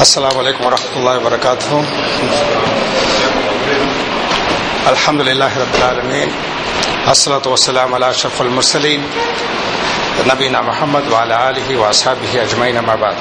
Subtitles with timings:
[0.00, 1.70] السلام عليكم ورحمة الله وبركاته
[4.88, 6.28] الحمد لله رب العالمين
[7.08, 9.00] الصلاة والسلام على أشرف المرسلين
[10.24, 13.20] నబీనా మహమ్మద్ వాళ్ళ ఆలిహి వాసాబిహి అజ్మైన్ అమాబాద్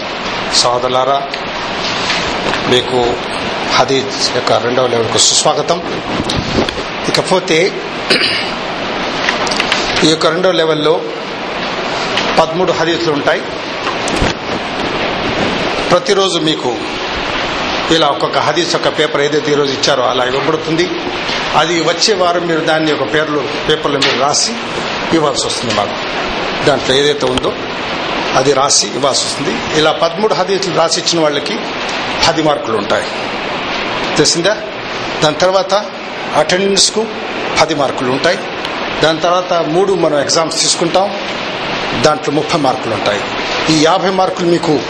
[0.59, 1.15] సోదరులారా
[2.71, 2.99] మీకు
[3.77, 5.79] హదీద్ యొక్క రెండవ లెవెల్కు సుస్వాగతం
[7.09, 7.57] ఇకపోతే
[10.05, 10.93] ఈ యొక్క రెండవ లెవెల్లో
[12.39, 13.41] పదమూడు హదీత్లు ఉంటాయి
[15.90, 16.76] ప్రతిరోజు మీకు
[17.90, 20.90] ఇలా ఒక్కొక్క హదీస్ యొక్క పేపర్ ఏదైతే ఈరోజు ఇచ్చారో అలా ఇవ్వబడుతుంది.
[21.56, 24.52] అది వచ్చే వారం మీరు దాన్ని ఒక పేర్లు పేపర్లో మీరు రాసి
[25.12, 25.94] ఇవ్వాల్సి వస్తుంది మాకు.
[26.64, 27.52] దాంట్లో ఏదైతే ఉందో
[28.34, 29.78] అది రాసి ఇవ్వాల్సి వస్తుంది.
[29.78, 31.58] ఇలా పదమూడు హదీసులు రాసి ఇచ్చిన వాళ్ళకి
[32.28, 33.04] పది మార్కులు ఉంటాయి.
[34.16, 34.56] తెలిసిందా?
[35.24, 35.74] దాని తర్వాత
[36.36, 37.06] అటెండెన్స్కు
[37.60, 38.38] పది మార్కులు ఉంటాయి.
[39.02, 41.14] దాని తర్వాత మూడు మనం ఎగ్జామ్స్ తీసుకుంటాం.
[42.02, 43.20] దాంట్లో ముప్పై మార్కులు ఉంటాయి.
[43.70, 44.80] ఈ యాభై మార్కులు మీకు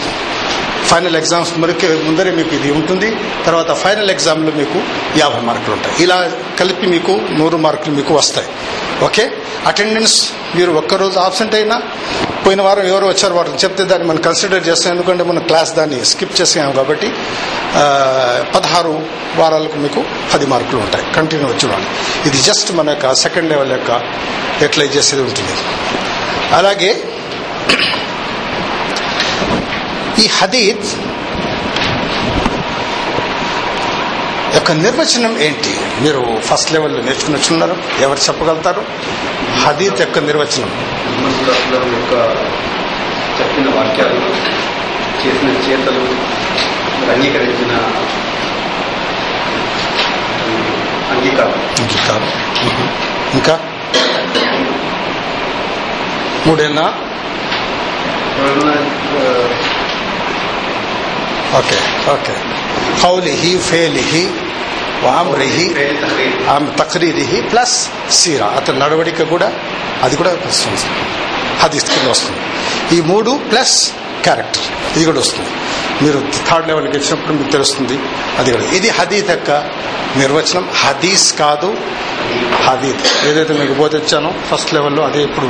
[0.89, 3.09] ఫైనల్ ఎగ్జామ్స్ మరికి ముందరే మీకు ఇది ఉంటుంది.
[3.47, 4.79] తర్వాత ఫైనల్ ఎగ్జామ్లో మీకు
[5.19, 6.03] యాభై మార్కులు ఉంటాయి.
[6.03, 6.19] ఇలా
[6.61, 8.49] కలిపి మీకు నూరు మార్కులు మీకు వస్తాయి.
[9.05, 9.31] ఓకే?
[9.67, 10.17] అటెండెన్స్
[10.57, 11.83] మీరు ఒక్కరోజు ఆబ్సెంట్ అయినా
[12.47, 14.93] పోయిన వారం ఎవరు వచ్చారు వాటిని చెప్తే దాన్ని మనం కన్సిడర్ చేస్తాం.
[14.93, 17.13] ఎందుకంటే మనం క్లాస్ దాన్ని స్కిప్ చేసాము కాబట్టి
[18.55, 18.93] పదహారు
[19.37, 21.05] వారాలకు మీకు పది మార్కులు ఉంటాయి.
[21.15, 21.69] కంటిన్యూ వచ్చి
[22.27, 23.91] ఇది జస్ట్ మన యొక్క సెకండ్ లెవెల్ యొక్క
[24.63, 25.55] ఎట్లై చేసేది ఉంటుంది.
[26.57, 26.91] అలాగే
[30.19, 30.87] ఈ హదీత్
[34.55, 35.81] యొక్క నిర్వచనం ఏంటి?
[36.01, 38.85] మీరు ఫస్ట్ లెవెల్లో నేర్చుకుని వచ్చున్నారు ఎవరు చెప్పగలుగుతారు?
[39.65, 40.71] హదీత్ యొక్క నిర్వచనం.
[43.41, 44.15] చెప్పిన వాక్యాలు
[45.27, 46.01] చేసిన చేతలు
[47.13, 47.73] అంగీకరించిన
[51.11, 51.53] అంగీకారం.
[51.53, 52.29] అంగీకారం.
[53.35, 53.61] ఇంకా?
[56.47, 56.95] మూడేనా?
[61.57, 62.35] Okay okay.
[63.03, 64.31] కౌలిహి ఫేలిహి
[65.03, 65.67] వామ్రిహి
[66.49, 68.47] ఆమె తక్రీరిహి ప్లస్ సీరా.
[68.47, 69.53] అతని నడవడిక కూడా
[70.03, 70.81] అది కూడా వస్తుంది.
[71.61, 72.41] హదీస్ కింద వస్తుంది.
[72.97, 73.93] ఈ మూడు ప్లస్
[74.23, 75.49] క్యారెక్టర్ ఇది కూడా వస్తుంది.
[76.03, 77.99] మీరు థర్డ్ లెవెల్కి వచ్చినప్పుడు మీకు తెలుస్తుంది
[78.39, 78.65] అది కూడా.
[78.65, 79.51] ఇది హదీత్ యొక్క
[80.17, 80.69] నిర్వచనం.
[80.75, 81.77] హదీస్ కాదు
[82.67, 83.27] హదీత్.
[83.27, 85.47] ఏదైతే మీకు బోధించానో ఫస్ట్ లెవెల్లో అదే ఇప్పుడు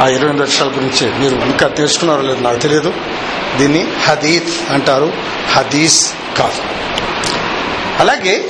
[0.00, 1.18] ఆ ఇరవై ఎనిమిది లక్షల గురించి.
[1.18, 2.94] మీరు ఇంకా తెలుసుకున్నారో లేదు నాకు తెలియదు.
[3.58, 5.12] దీన్ని హదీత్ అంటారు.
[5.52, 6.62] హదీస్ కాదు.
[8.00, 8.44] అలాగే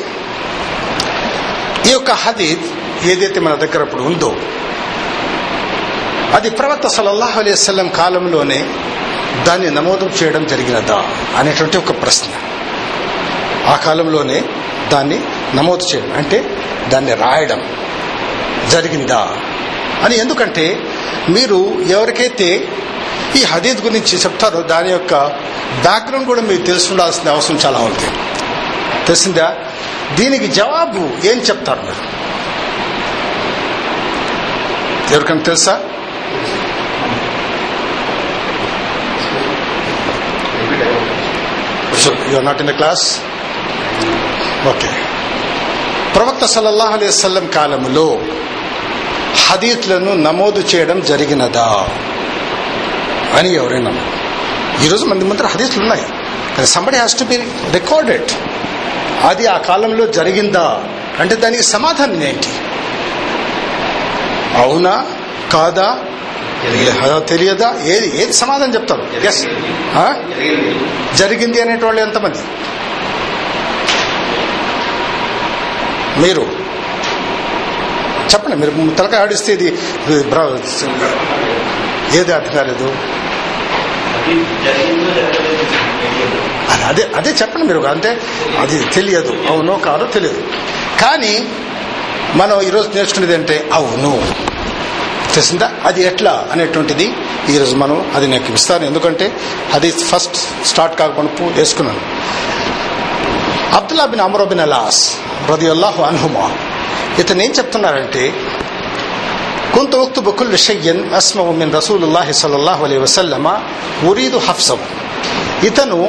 [1.86, 2.64] ఈ యొక్క హదీత్
[3.06, 4.36] ఏదైతే మన దగ్గర ఇప్పుడు ఉందో
[6.34, 8.66] అది ప్రవక్త సలల్లాహు అలైవల్లం కాలంలోనే
[9.46, 11.04] దాన్ని నమోదు చేయడం జరిగినదా
[11.36, 12.32] అనేటువంటి ఒక ప్రశ్న.
[13.66, 14.42] ఆ కాలంలోనే
[14.92, 15.20] దాన్ని
[15.54, 16.56] నమోదు చేయడం అంటే
[16.88, 17.62] దాన్ని రాయడం
[18.70, 19.28] జరిగిందా
[20.04, 20.18] అని.
[20.18, 20.78] ఎందుకంటే
[21.28, 21.58] మీరు
[21.88, 22.48] ఎవరికైతే
[23.36, 25.14] ఈ హదీద్ గురించి చెప్తారో దాని యొక్క
[25.82, 28.08] బ్యాక్గ్రౌండ్ కూడా మీకు తెలుసుండాల్సిన అవసరం చాలా ఉంది.
[29.06, 29.54] తెలిసిందా?
[30.14, 32.02] దీనికి జవాబు ఏం చెప్తారు మీరు?
[35.12, 35.80] ఎవరికైనా తెలుసా?
[42.30, 43.20] You are not in the class
[44.68, 44.90] okay
[46.14, 48.06] ప్రవక్త సల్లల్లాహు అలైహి వసల్లం కాలంలో
[49.52, 51.88] హదీత్లను నమోదు చేయడం జరిగినదా
[53.38, 53.90] అని ఎవరైనా
[54.84, 56.04] ఈరోజు మంది ముందర హదీత్లు ఉన్నాయి
[56.66, 57.36] somebody has to be
[57.72, 58.30] recorded
[59.26, 60.82] అది ఆ కాలంలో జరిగిందా?
[61.20, 62.48] అంటే దానికి సమాధానం ఏంటి?
[64.62, 64.94] అవునా?
[65.52, 65.98] కాదా?
[67.18, 67.74] తెలియదా?
[67.84, 68.22] ఏది?
[68.22, 69.04] ఏది సమాధానం చెప్తారు?
[69.26, 69.44] ఎస్
[71.16, 72.42] జరిగింది అనేటోళ్ళు ఎంతమంది?
[76.20, 76.61] మీరు.
[78.34, 79.68] చెప్పండి మీరు తలకాయ ఆడిస్తే ఇది
[82.18, 82.94] ఏది అర్థం కాలేదు?
[86.88, 88.20] అదే అదే చెప్పండి మీరు అంటే
[88.60, 89.32] అది తెలియదు.
[89.48, 90.42] అవునో కాదో తెలియదు.
[91.00, 91.48] కానీ
[92.34, 94.24] మనం ఈరోజు నేర్చుకునేది అంటే అవును.
[95.34, 95.72] తెలిసిందా?
[95.84, 97.12] అది ఎట్లా అనేటువంటిది
[97.50, 98.84] ఈరోజు మనం అది నాకు ఇస్తాను.
[98.84, 99.32] ఎందుకంటే
[99.72, 102.00] అది ఫస్ట్ స్టార్ట్ కాకుండా వేసుకున్నాను.
[103.76, 105.16] Abdullah bin Amr bin al As
[105.50, 106.50] రది అల్లాహు అన్హుమా
[107.21, 108.23] ఇతను ఏం చెప్తున్నారంటే
[109.73, 113.45] كنت أكتب كل شيء أسمع من رسول الله صلى الله عليه وسلم
[114.03, 114.77] أريد حفظه
[115.63, 115.99] ఇతను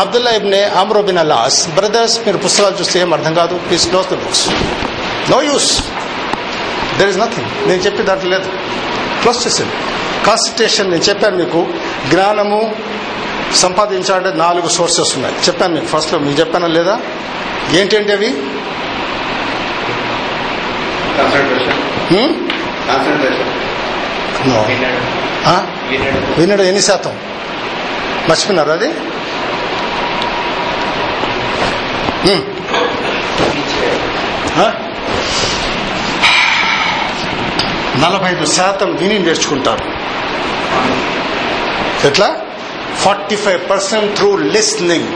[0.00, 4.16] Abdullah ibne Amro bin Alas brothers మీరు పుస్తకాలు చూస్తే ఏం అర్థం కాదు please close the
[4.22, 4.44] books
[5.32, 5.68] no use
[6.98, 8.48] there is nothing నేను చెప్పి దాంట్లో లేదు
[9.20, 9.72] క్లోజ్ చేసాను
[10.26, 11.60] కాన్సన్ట్రేషన్ నేను చెప్పాను మీకు
[12.12, 12.60] జ్ఞానము
[13.62, 16.96] సంపాదించాలంటే నాలుగు సోర్సెస్ ఉన్నాయి చెప్పాను మీకు ఫస్ట్లో మీకు చెప్పానా లేదా
[17.80, 18.30] ఏంటంటే అవి
[26.37, 26.65] వినడం.
[26.65, 27.19] ఎన్ని శాతం?
[28.29, 28.93] మర్చిపోయినారు అది?
[38.01, 39.83] నలభై ఐదు శాతం విని నేర్చుకుంటారు.
[42.07, 42.35] ఎట్లా?
[42.97, 45.07] Forty five percent through listening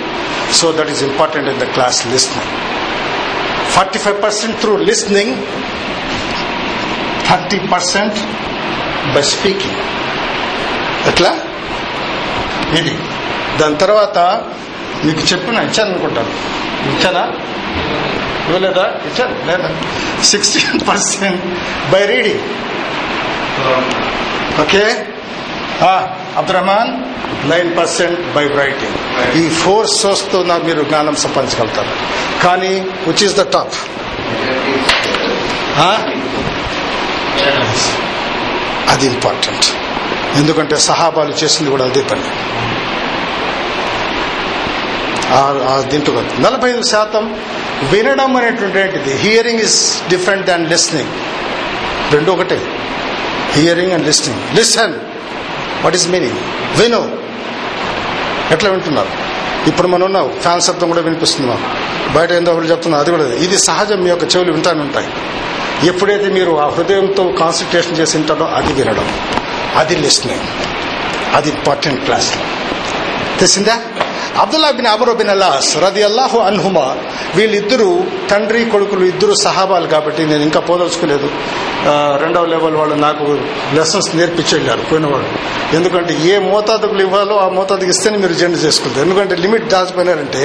[0.53, 2.51] so that is important in the class listening
[3.71, 5.36] forty five percent through listening
[7.30, 8.18] thirty percent
[9.16, 9.81] by speaking
[11.07, 11.31] ఎట్లా?
[12.80, 12.94] ఇది.
[13.60, 14.18] దాని తర్వాత
[15.06, 16.31] మీకు చెప్పిన ఇచ్చాను అనుకుంటాను.
[16.94, 17.24] ఇచ్చానా
[18.48, 18.86] ఇవ్వలేదా?
[19.10, 19.69] ఇచ్చాను లేదా?
[20.24, 21.44] Sixteen percent
[21.92, 22.44] by reading
[24.62, 24.83] okay?
[26.39, 26.92] అబ్దురహమాన్
[27.50, 28.95] nine percent by writing
[29.38, 31.92] ఈ ఫోర్ సోర్స్తో నా మీరు జ్ఞానం సంపాదించగలుగుతారు.
[32.44, 32.74] కానీ
[33.07, 33.75] విచ్ ఈస్ ద టాప్
[38.92, 39.66] అది ఇంపార్టెంట్
[40.40, 42.26] ఎందుకంటే సహాబాలు చేసింది కూడా అదే పని.
[45.92, 47.24] దీంట్లో నలభై ఐదు శాతం
[47.92, 49.80] వినడం అనేటువంటిది hearing is
[50.10, 51.14] different than listening
[52.14, 52.60] రెండు ఒకటే.
[53.52, 54.94] Hearing and listening listen
[55.84, 56.38] what is meaning
[56.81, 57.02] విను.
[58.54, 59.12] ఎట్లా వింటున్నారు?
[59.70, 60.26] ఇప్పుడు మనం ఉన్నాం.
[60.42, 61.64] ఫ్యాన్ శబ్దం కూడా వినిపిస్తుంది మనం
[62.16, 62.98] బయట ఏందో ఒకటి చెప్తున్నా?
[63.04, 63.98] అది కూడా ఇది సహజం.
[64.04, 65.08] మీ యొక్క చెవులు వింటానే ఉంటాయి.
[65.83, 69.19] ఎప్పుడైతే మీరు ఆ హృదయంతో కాన్సన్ట్రేషన్ చేసి ఉంటారో అది వినడం.
[69.75, 70.42] అది లిస్నింగ్.
[71.33, 72.33] అది ఇంపార్టెంట్ క్లాస్.
[73.39, 73.81] తెలిసిందా?
[74.44, 76.86] Abdullah bin Amr bin al As రది అల్లాహు అన్హుమా
[77.38, 77.90] వీళ్ళిద్దరూ
[78.32, 81.28] తండ్రి కొడుకులు ఇద్దరు సహాబాలు కాబట్టి నేను ఇంకా పోదలుచుకోలేదు.
[82.24, 83.26] రెండవ లెవెల్ వాళ్ళు నాకు
[83.78, 85.30] లెసన్స్ నేర్పించి వెళ్ళారు పోయినవాడు
[85.78, 89.04] ఎందుకంటే ఏ మోతాదుకు ఇవ్వాలో ఆ మోతాదుకి ఇస్తేనే మీరు జెండ్ చేసుకుంటారు.
[89.08, 90.44] ఎందుకంటే లిమిట్ దాచిపోయినారంటే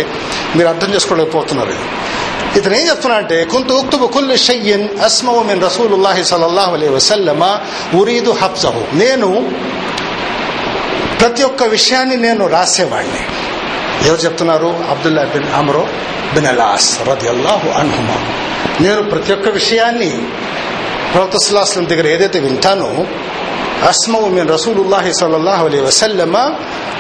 [0.56, 1.76] మీరు అర్థం చేసుకోలేకపోతున్నారు
[2.58, 7.42] ఇతను ఏం చెప్తున్నా అంటే కొంత ఉక్తుబు కుల్లు షయ్యన్ అస్మవు మిన్ రసూలుల్లాహి సలల్లాహు అలైహి వసల్లమ
[8.00, 9.30] ఉరీదు హబ్జహు నేను
[11.20, 13.22] ప్రతి ఒక్క విషయాన్ని నేను రాసేవాడిని.
[14.06, 14.84] ఎవరు చెప్తున్నారు?
[14.90, 15.86] Abdullah bin Amr
[16.34, 18.16] bin al As రది అల్లాహు అన్హుమా.
[18.80, 20.22] నేను ప్రతి ఒక్క విషయాన్ని
[21.12, 21.36] ప్రవక్త
[21.86, 23.06] దగ్గర ఏదైతే వింటానో
[23.88, 26.54] అస్మవు మీన్ రసూలుల్లాహి సల్లల్లాహు అలీ వసల్లమ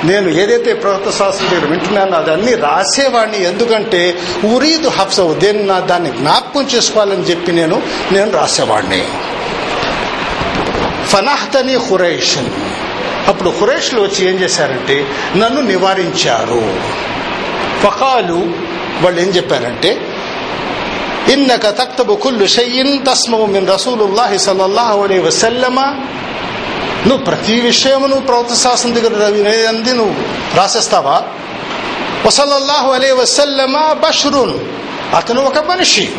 [0.04, 3.44] నేను ఏదైతే ప్రవక్త సుల్లాహం దగ్గర వింటున్నానో అదన్నీ రాసేవాడిని.
[3.44, 7.82] ఎందుకంటే ఉరీదు హబ్సవు దేని నా దాన్ని జ్ఞాపకం చేసుకోవాలని చెప్పి నేను
[8.12, 9.04] నేను రాసేవాడిని.
[11.06, 12.50] ఫనాహ్తని ఖురైషన్
[13.28, 15.06] అప్పుడు ఖురైష్లు వచ్చి ఏం చేశారంటే
[15.36, 16.80] నన్ను నివారించారు.
[17.82, 18.52] ఫకాలు
[19.04, 20.16] వాళ్ళు ఏం చెప్పారంటే
[21.32, 25.80] ఇన్నక తక్తబు కుల్లు షయ్యిన్ తస్మవు మిన్ రసూలుల్లాహి సల్లల్లాహు అలైహి వసల్లమ.
[27.06, 29.24] నువ్వు ప్రతి విషయమును ప్రవక్త శాసనం దగ్గర
[29.68, 30.14] అంది నువ్వు
[30.56, 31.22] రాసేస్తావా?
[32.26, 34.58] వసల్లల్లాహు అలైహి వసల్లమ బష్రున్.
[35.14, 36.12] అతను ఒక మనిషి.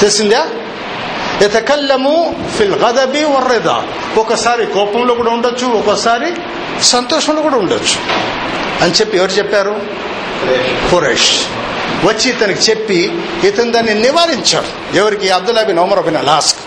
[0.00, 0.48] తెలిసిందా?
[1.42, 3.82] ఎతకల్లము ఫిల్ గదబి వర్రెదా.
[4.16, 6.32] ఒకసారి కోపంలో కూడా ఉండొచ్చు ఒకసారి
[6.82, 8.00] సంతోషంలో కూడా ఉండొచ్చు.
[8.82, 9.82] అని చెప్పి ఎవరు చెప్పారు?
[10.88, 11.40] హురేష్
[12.04, 14.96] వచ్చి ఇతనికి చెప్పి ఇతను దాన్ని నివారించాడు.
[14.96, 15.30] ఎవరికి?
[15.30, 16.58] అబ్దుల్లాబిన్ ఒమర్ బిన్ అలాస్క్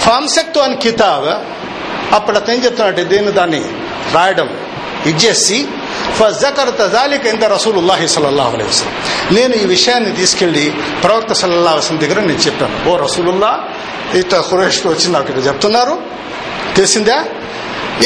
[0.00, 1.26] ఫామ్సెక్తో అని కితాబ్
[2.14, 3.64] అప్పుడు అతను ఏం దీన్ని దాన్ని
[4.14, 4.48] రాయడం
[5.06, 5.68] ఇచ్చేసి
[6.14, 8.94] ఫజకర్త జాలిక ఇంత రసూలుల్లాహి సల్లల్లాహు అలైహి వసల్లం.
[9.36, 10.74] నేను ఈ విషయాన్ని తీసుకెళ్ళి
[11.04, 12.90] ప్రవక్త సల్లల్లాహు వసలం దగ్గర నేను చెప్పాను.
[12.90, 13.64] ఓ రసూలుల్లా
[14.14, 15.98] ఇట్లా ఖురేష్ వచ్చి నాకు ఇక్కడ చెప్తున్నారు.
[16.76, 17.24] తెలిసిందా?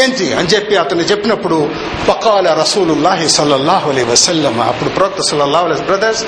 [0.03, 0.35] ఏంటి?
[0.35, 1.71] అని చెప్పి అతను చెప్పినప్పుడు
[2.09, 4.61] పకాల రసూలుల్లాహి సల్లల్లాహు అలై వసల్లం.
[4.61, 6.25] అప్పుడు ప్రవక్త సల్లల్లాహు అలై బ్రదర్స్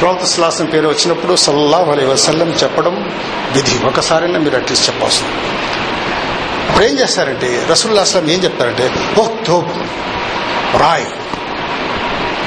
[0.00, 3.10] ప్రవక్త సల్లాహం పేరు వచ్చినప్పుడు సల్లల్లాహు అలై వసల్లం చెప్పడం
[3.54, 3.86] విధి.
[3.86, 5.32] ఒకసారైనా మీరు అట్లీస్ట్ చెప్పాల్సింది
[6.68, 10.06] ఇప్పుడు ఏం చేస్తారంటే రసూల్లా ఏం చెప్తారంటే ఓ తోపు
[10.74, 11.06] రాయ్.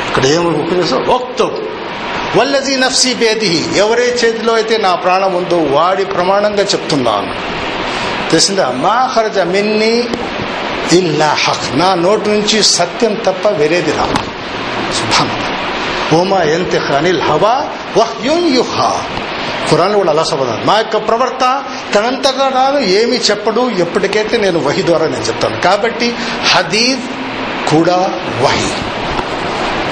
[0.07, 1.59] ఇక్కడ ఏం ఉపయోగిస్తాం ఓక్తో
[2.35, 7.33] వల్లజీ నఫ్సీ బేది ఎవరే చేతిలో అయితే నా ప్రాణం ఉందో వాడి ప్రమాణంగా చెప్తున్నాను.
[8.29, 8.71] తెలిసిందా?
[8.75, 10.07] మా ఖరజ మిన్ని
[10.91, 11.77] ఇల్లా హక్.
[11.77, 14.07] నా నోటి నుంచి సత్యం తప్ప వేరేది రా
[14.93, 15.29] సుభాన్
[16.13, 19.01] ఓమా ఎంత అనిల్ హవా వహ్యున్ యుహా.
[19.71, 25.07] ఖురాన్ కూడా అలా సమాధానం మా యొక్క ప్రవర్త తనంతగా నాను ఏమి చెప్పడు ఎప్పటికైతే నేను వహి ద్వారా
[25.07, 25.61] నేను చెప్తాను.
[25.61, 26.15] కాబట్టి
[26.53, 26.99] హదీద్
[27.71, 28.69] కూడా వహి.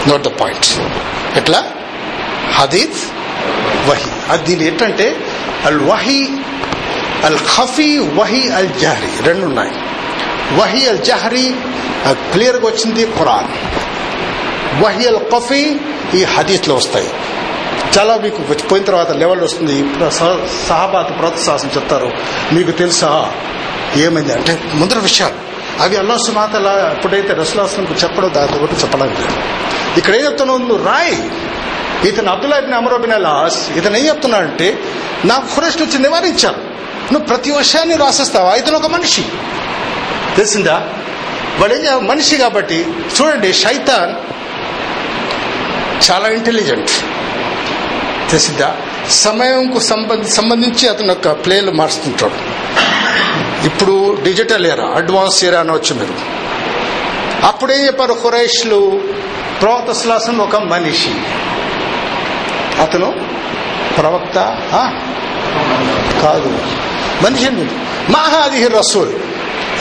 [0.09, 0.65] నోట్ ద పాయింట్
[1.37, 1.63] ఎట్లా?
[2.53, 2.97] హదీత్
[3.89, 4.11] వహి.
[4.29, 5.17] అది దీని ఏంటంటే
[5.65, 6.29] అల్ వహి
[7.23, 9.09] అల్ ఖఫీ వహి అల్ జహరీ.
[9.21, 9.71] రెండు ఉన్నాయి.
[10.59, 11.55] వహి అల్ జహరీ
[12.07, 13.47] క్లియర్గా వచ్చింది ఖురాన్
[14.83, 15.77] వహి అల్ ఖఫీ
[16.13, 17.09] ఈ హదీస్లో వస్తాయి.
[17.99, 19.83] చాలా మీకు పోయిన తర్వాత లెవెల్ వస్తుంది.
[20.11, 22.11] సహాబాత సహాబాత్ ప్రోత్సాహం చెప్తారు.
[22.51, 23.31] మీకు తెలుసా?
[23.95, 25.46] ఏమైంది అంటే ముందర విషయాలు.
[25.81, 29.33] అవి అల్లా సుమాతల ఎప్పుడైతే రసులాసనకు చెప్పడం దాంతో కూడా చెప్పడానికి లేదు.
[29.97, 31.15] ఇక్కడ ఏం చెప్తున్నావు నువ్వు రాయ్.
[32.07, 34.79] ఇతను అబ్దుల్లా ఇబ్ని అమరో బిన్ అలాస్ ఇతను ఏం చెప్తున్నాడంటే
[35.25, 36.57] నాకు ఖురేష్ వచ్చి నివారించాను.
[37.13, 38.55] నువ్వు ప్రతి విషయాన్ని రాసేస్తావా?
[38.55, 39.25] ఇతను ఒక మనిషి.
[40.35, 40.89] తెలిసిందా?
[41.59, 42.87] వాడు ఏం మనిషి కాబట్టి
[43.21, 44.15] చూడండి శైతాన్
[46.11, 46.89] చాలా ఇంటెలిజెంట్
[48.31, 48.77] తెలిసిందా?
[49.09, 52.56] సమయంకు సంబంధించి అతను యొక్క ప్లేలు మార్చుతుంటాడు.
[53.67, 56.13] ఇప్పుడు డిజిటల్ ఎరా అడ్వాన్స్ ఎరా అనవచ్చు మీరు
[57.45, 59.01] అప్పుడేం చెప్పారు ఖురైష్లు?
[59.61, 59.91] ప్రవక్త
[60.41, 61.13] ఒక మనిషి.
[62.81, 63.13] అతను
[63.97, 64.37] ప్రవక్త
[64.73, 64.91] ఆ?
[66.23, 66.59] కాదు.
[67.25, 67.71] మనిషి అండి.
[68.11, 69.13] మాహాది రసూల్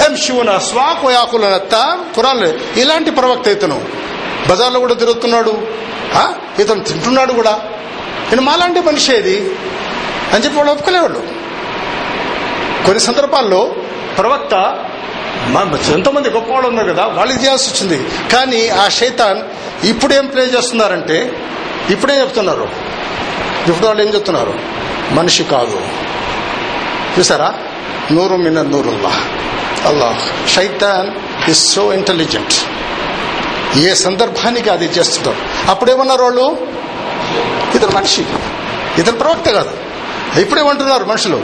[0.07, 3.85] ఎం శివున స్వాక్ యాకులనత్త కురాన్ ఇలాంటి ప్రవక్త ఇతను.
[4.49, 5.67] బజార్లో కూడా తిరుగుతున్నాడు
[6.59, 7.51] ఇతను తింటున్నాడు కూడా.
[8.29, 9.55] నేను మాలాంటి మనిషి ఏది?
[10.33, 11.46] అని చెప్పి వాళ్ళు ఒప్పుకోలేవాళ్ళు.
[12.87, 13.75] కొన్ని సందర్భాల్లో
[14.19, 14.55] ప్రవక్త
[15.47, 18.09] మన- ఎంతోమంది గొప్పవాళ్ళు ఉన్నారు కదా వాళ్ళకి చేయాల్సి వచ్చింది.
[18.33, 19.43] కానీ ఆ శైతాన్
[19.87, 21.33] ఇప్పుడేం ప్లే చేస్తున్నారంటే
[21.91, 22.69] ఇప్పుడేం చెప్తున్నారు.
[23.69, 24.55] ఇప్పుడు వాళ్ళు ఏం చెప్తున్నారు?
[25.11, 25.81] మనిషి కాదు.
[27.19, 27.55] చూసారా?
[28.13, 29.13] నూరు మిన నూరుల్లా.
[29.87, 31.11] అల్లాహ్ షైతాన్
[31.51, 32.55] ఇస్ సో ఇంటెలిజెంట్
[33.79, 36.57] ఏ సందర్భానికి అది చేస్తుంటారు అప్పుడేమన్నారు వాళ్ళు?
[37.75, 38.25] ఇతను మనిషి.
[38.99, 39.71] ఇతను ప్రవక్త కాదు.
[40.41, 41.43] ఇప్పుడేమంటున్నారు మనుషులు?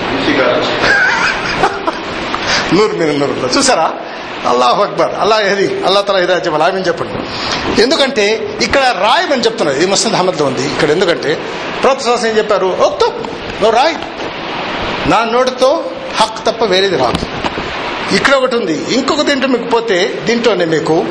[2.74, 3.92] నూరు మీద నూరు చూసారా?
[4.48, 5.20] అల్లాహ్ అక్బర్.
[5.20, 6.64] అల్లా ఏది అల్లా తల ఇదే చెప్పాలి.
[6.64, 7.12] ఆమె చెప్పండి.
[7.82, 9.76] ఎందుకంటే ఇక్కడ రాయమని చెప్తున్నారు.
[9.76, 10.66] ఇది ముస్లిం అహ్మద్లో ఉంది.
[10.66, 11.38] ఇక్కడ ఎందుకంటే
[11.82, 12.66] ప్రొఫెసర్స్ ఏం చెప్పారు?
[12.66, 13.12] ఒక్తో
[13.62, 13.94] నువ్వు రాయ్.
[15.10, 15.84] నా నోటితో
[16.20, 17.26] హక్ తప్ప వేరేది రాదు.
[18.14, 18.94] ఇక్కడ ఒకటి ఉంది.
[18.94, 21.04] ఇంకొక దీంట్లో మీకు పోతే దీంట్లోనే మీకు.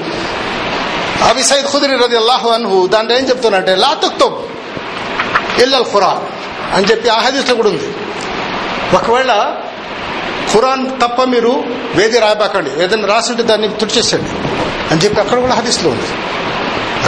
[1.29, 4.47] అవి సైద్ ఖుదిరి రది అల్లాహు అన్హు దాంట్లో ఏం చెప్తున్నారంటే లా తక్తో
[5.63, 6.19] ఇల్లల్ ఖురాన్
[6.75, 7.98] అని చెప్పి ఆ హదీస్లో కూడా ఉంది.
[8.93, 9.55] ఒకవేళ
[10.53, 11.63] ఖురాన్ తప్ప మీరు
[11.95, 14.29] వేది రాయబాకండి ఏదైనా రాసింటే దాన్ని తుడిచేసండి
[14.91, 16.07] అని చెప్పి అక్కడ కూడా హదీస్లో ఉంది.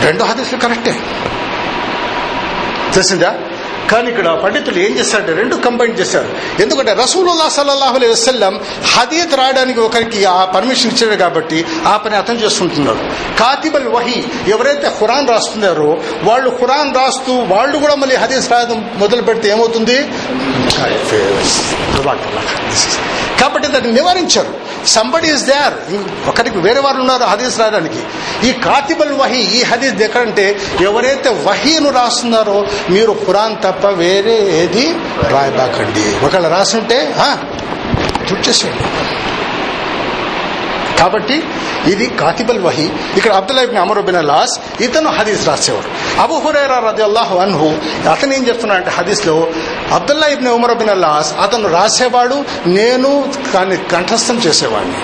[0.06, 0.92] రెండు హదీస్లు కరెక్టే.
[2.94, 3.36] తెలిసిందా?
[3.90, 6.30] కానీ ఇక్కడ పండితులు ఏం చేశారంటే రెండు కంబైన్ చేశారు
[6.62, 8.60] ఎందుకంటే రసూలుల్లా సల్లాహు అలైహి వసల్లం
[8.96, 13.04] హదీత్ రాయడానికి ఒకరికి ఆ పర్మిషన్ ఇచ్చాడు కాబట్టి ఆ పని అతను చేసుకుంటున్నారు
[13.40, 15.90] కాతిబల్ వహి ఎవరైతే ఖురాన్ రాస్తున్నారో
[16.24, 19.98] వాళ్ళు ఖురాన్ రాస్తూ వాళ్ళు కూడా మళ్ళీ హదీస్ రాయడం మొదలు పెడితే ఏమవుతుంది?
[23.42, 24.61] కాబట్టి దాన్ని నివారించారు.
[24.88, 25.76] సంబడి ఇస్ దేర్
[26.30, 28.02] ఒకరికి వేరే వారు ఉన్నారు హదీస్ రాయడానికి.
[28.48, 34.86] ఈ కాతిబల్ వహీ ఈ హదీస్ ఎక్కడంటే ఎవరైతే వహీను రాస్తున్నారో మీరు ఖురాన్ తప్ప వేరే ఏది
[35.28, 36.26] రాయబాకండి.
[36.26, 37.16] ఒకవేళ రాసుంటే
[38.30, 38.84] తుడిచేసేయండి
[41.01, 41.43] కాబట్టి
[41.86, 42.89] ఇది కాతిబల్ వహి.
[43.17, 46.22] ఇక్కడ అబ్దుల్లా ఇబ్న్ అమర్ లాస్ ఇతను హదీస్ రాసేవాడు.
[46.22, 47.70] అబు హురైరా రది అల్లాహు అన్హు
[48.10, 49.48] అతను ఏం చెప్తున్నాడంటే హదీస్లో
[49.91, 54.98] Abdullah ibn Umar bin al As అతను రాసేవాడు నేను దాన్ని కంఠస్థం చేసేవాడిని.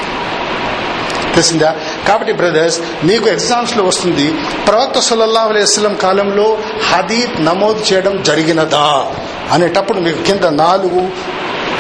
[1.34, 1.76] తెలిసిందా?
[2.08, 4.34] కాబట్టి బ్రదర్స్ మీకు ఎగ్జామ్స్లో వస్తుంది
[4.68, 6.58] ప్రవక్త సల్లల్లాహు అలైస్లం కాలంలో
[6.94, 9.06] హదీత్ నమోదు చేయడం జరిగినదా?
[9.52, 11.08] అనేటప్పుడు మీకు కింద నాలుగు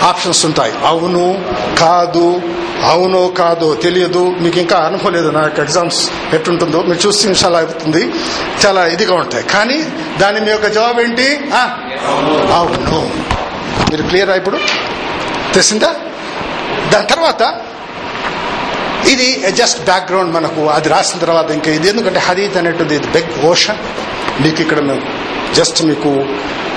[0.05, 0.73] ఆప్షన్స్ ఉంటాయి.
[0.85, 1.45] అవును
[1.79, 2.41] కాదు
[2.83, 4.35] అవునో కాదో తెలియదు.
[4.39, 6.81] మీకు ఇంకా అనుభవం లేదు నా యొక్క ఎగ్జామ్స్ ఎట్టుంటుందో.
[6.81, 8.11] మీరు చూస్తే నిమిషాలు అవుతుంది.
[8.65, 9.43] చాలా ఇదిగా ఉంటాయి.
[9.43, 9.83] కానీ
[10.17, 11.39] దాని మీ యొక్క జవాబు ఏంటి?
[12.53, 13.11] అవును.
[13.91, 14.57] మీరు క్లియర్ ఇప్పుడు?
[15.53, 15.95] తెలిసిందా?
[16.93, 17.61] దాని తర్వాత
[19.07, 20.67] ఇది జస్ట్ బ్యాక్గ్రౌండ్ మనకు.
[20.67, 21.89] అది రాసిన తర్వాత ఇంకా ఇది.
[21.89, 23.77] ఎందుకంటే హరీత్ అనేటువంటిది ఇది బిగ్ ఓషన్
[24.41, 25.16] మీకు ఇక్కడ మేము
[25.55, 26.25] జస్ట్ మీకు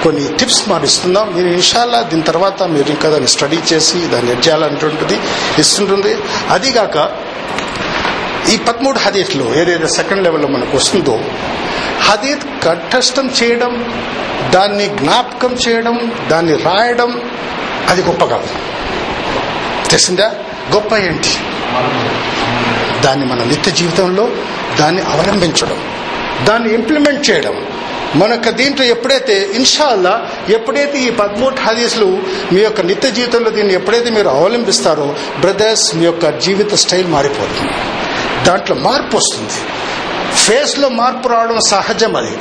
[0.04, 5.12] కొన్ని టిప్స్ మనం ఇస్తున్నాం మీరు ఇన్షాల్లా దీని తర్వాత మీరు ఇంకా దాన్ని స్టడీ చేసి దాన్ని ఎడ్
[5.58, 6.16] ఇస్తుంటుంది.
[6.50, 7.10] అదిగాక
[8.48, 11.20] ఈ పదమూడు హదీత్లు ఏదైతే సెకండ్ లెవెల్లో మనకు వస్తుందో
[12.02, 14.02] హదీత్ కంఠస్థం చేయడం
[14.54, 17.30] దాన్ని జ్ఞాపకం చేయడం దాన్ని రాయడం
[17.88, 18.46] అది గొప్ప కాదు.
[19.88, 20.32] తెలిసిందా?
[20.74, 21.28] గొప్ప ఏంటి?
[23.00, 24.28] దాన్ని మన నిత్య జీవితంలో
[24.78, 25.80] దాన్ని అవలంబించడం
[26.44, 27.66] దాన్ని ఇంప్లిమెంట్ చేయడం.
[28.14, 34.28] మనకు దీంట్లో ఎప్పుడైతే ఇన్షాల్లా ఎప్పుడైతే ఈ పదమూడు హదీసులు మీ యొక్క నిత్య జీవితంలో దీన్ని ఎప్పుడైతే మీరు
[34.28, 37.72] అవలంబిస్తారో బ్రదర్స్ మీ యొక్క జీవిత స్టైల్ మారిపోతుంది.
[38.44, 39.52] దాంట్లో మార్పు వస్తుంది.
[40.36, 42.38] ఫేస్లో మార్పు రావడం సహజం అది.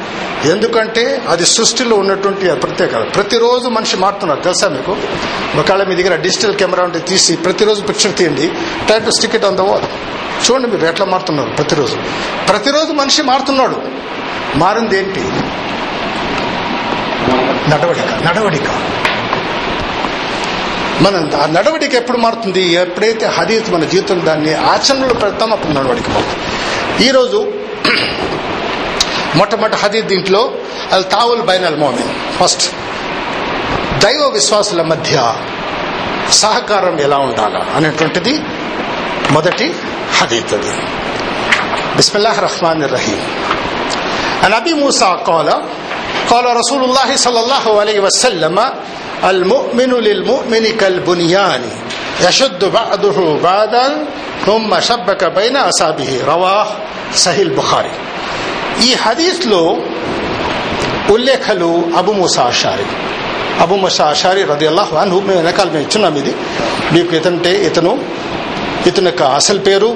[0.49, 3.15] ఎందుకంటే అది సృష్టిలో ఉన్నటువంటి ప్రత్యేకత.
[3.15, 4.91] ప్రతిరోజు మనిషి మారుతున్నారు తెలుసా మీకు?
[5.59, 8.47] ఒకవేళ మీ దగ్గర డిజిటల్ కెమెరా ఉంటే తీసి ప్రతిరోజు పిక్చర్ తీయండి.
[8.85, 9.83] Try to stick it on the wall.
[10.51, 11.97] చూడండి మీరు ఎట్లా మారుతున్నారు ప్రతిరోజు.
[12.49, 14.09] ప్రతిరోజు మనిషి మారుతున్నాడు.
[14.55, 15.19] మారింది ఏంటి
[17.69, 18.69] నడవడిక నడవడిక.
[21.01, 22.61] మనం ఆ నడవడిక ఎప్పుడు మారుతుంది?
[22.61, 27.05] ఎప్పుడైతే హదీత్ మన జీవితం దాన్ని ఆచరణలో పెడతాం అప్పుడు నడవడిక మారుతుంది.
[27.05, 27.53] ఈరోజు
[29.35, 30.51] మొట్టమొదటి హదీత్ దీంట్లో
[30.91, 32.39] అల్ తావుల్ బైనల్ అల్ మోమిన్.
[32.39, 32.71] ఫస్ట్
[34.05, 35.33] దైవ విశ్వాసుల మధ్య
[36.29, 38.39] సహకారం ఎలా ఉండాలా అనేటువంటిది
[39.31, 39.73] మొదటి
[40.21, 40.73] హదీత్ అది.
[41.95, 43.21] బిస్మిల్లాహ్ రహమాన్ రహీం
[44.44, 45.48] عن ابي موسى قال
[46.30, 48.56] قال رسول الله صلى الله عليه وسلم
[49.24, 51.62] المؤمن للمؤمن كالبنيان
[52.20, 53.86] يشد بعضه بعضا
[54.46, 56.66] ثم شبك بين اصابعه رواه
[57.16, 57.94] صحيح البخاري
[58.80, 59.62] ఈ హదీస్లో
[61.14, 62.86] ఉల్లేఖలు Abu Musa Ashari
[63.64, 66.32] Abu Musa Ashari రది Allah అను మేము వెనకాల మేము ఇచ్చున్నాం ఇది
[66.94, 67.92] మీకు ఇతంటే ఇతను
[68.90, 69.90] ఇతని యొక్క అసలు పేరు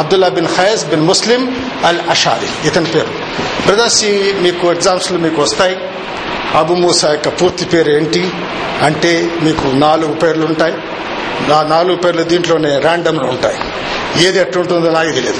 [0.00, 1.42] Abdullah bin Qays bin Muslim
[1.88, 3.12] al Ashari ఇతని పేరు
[3.65, 4.05] బ్రదర్స్
[4.41, 5.77] మీకు ఎగ్జామ్స్లో మీకు వస్తాయి.
[6.55, 8.31] అబు మూసా యొక్క పూర్తి పేరు ఏంటి?
[8.81, 10.73] అంటే మీకు నాలుగు పేర్లు ఉంటాయి.
[11.53, 13.57] ఆ నాలుగు పేర్లు దీంట్లోనే ర్యాండమ్లో ఉంటాయి.
[14.27, 15.37] ఏది ఎట్లుంటుందో నాకు తెలియదు.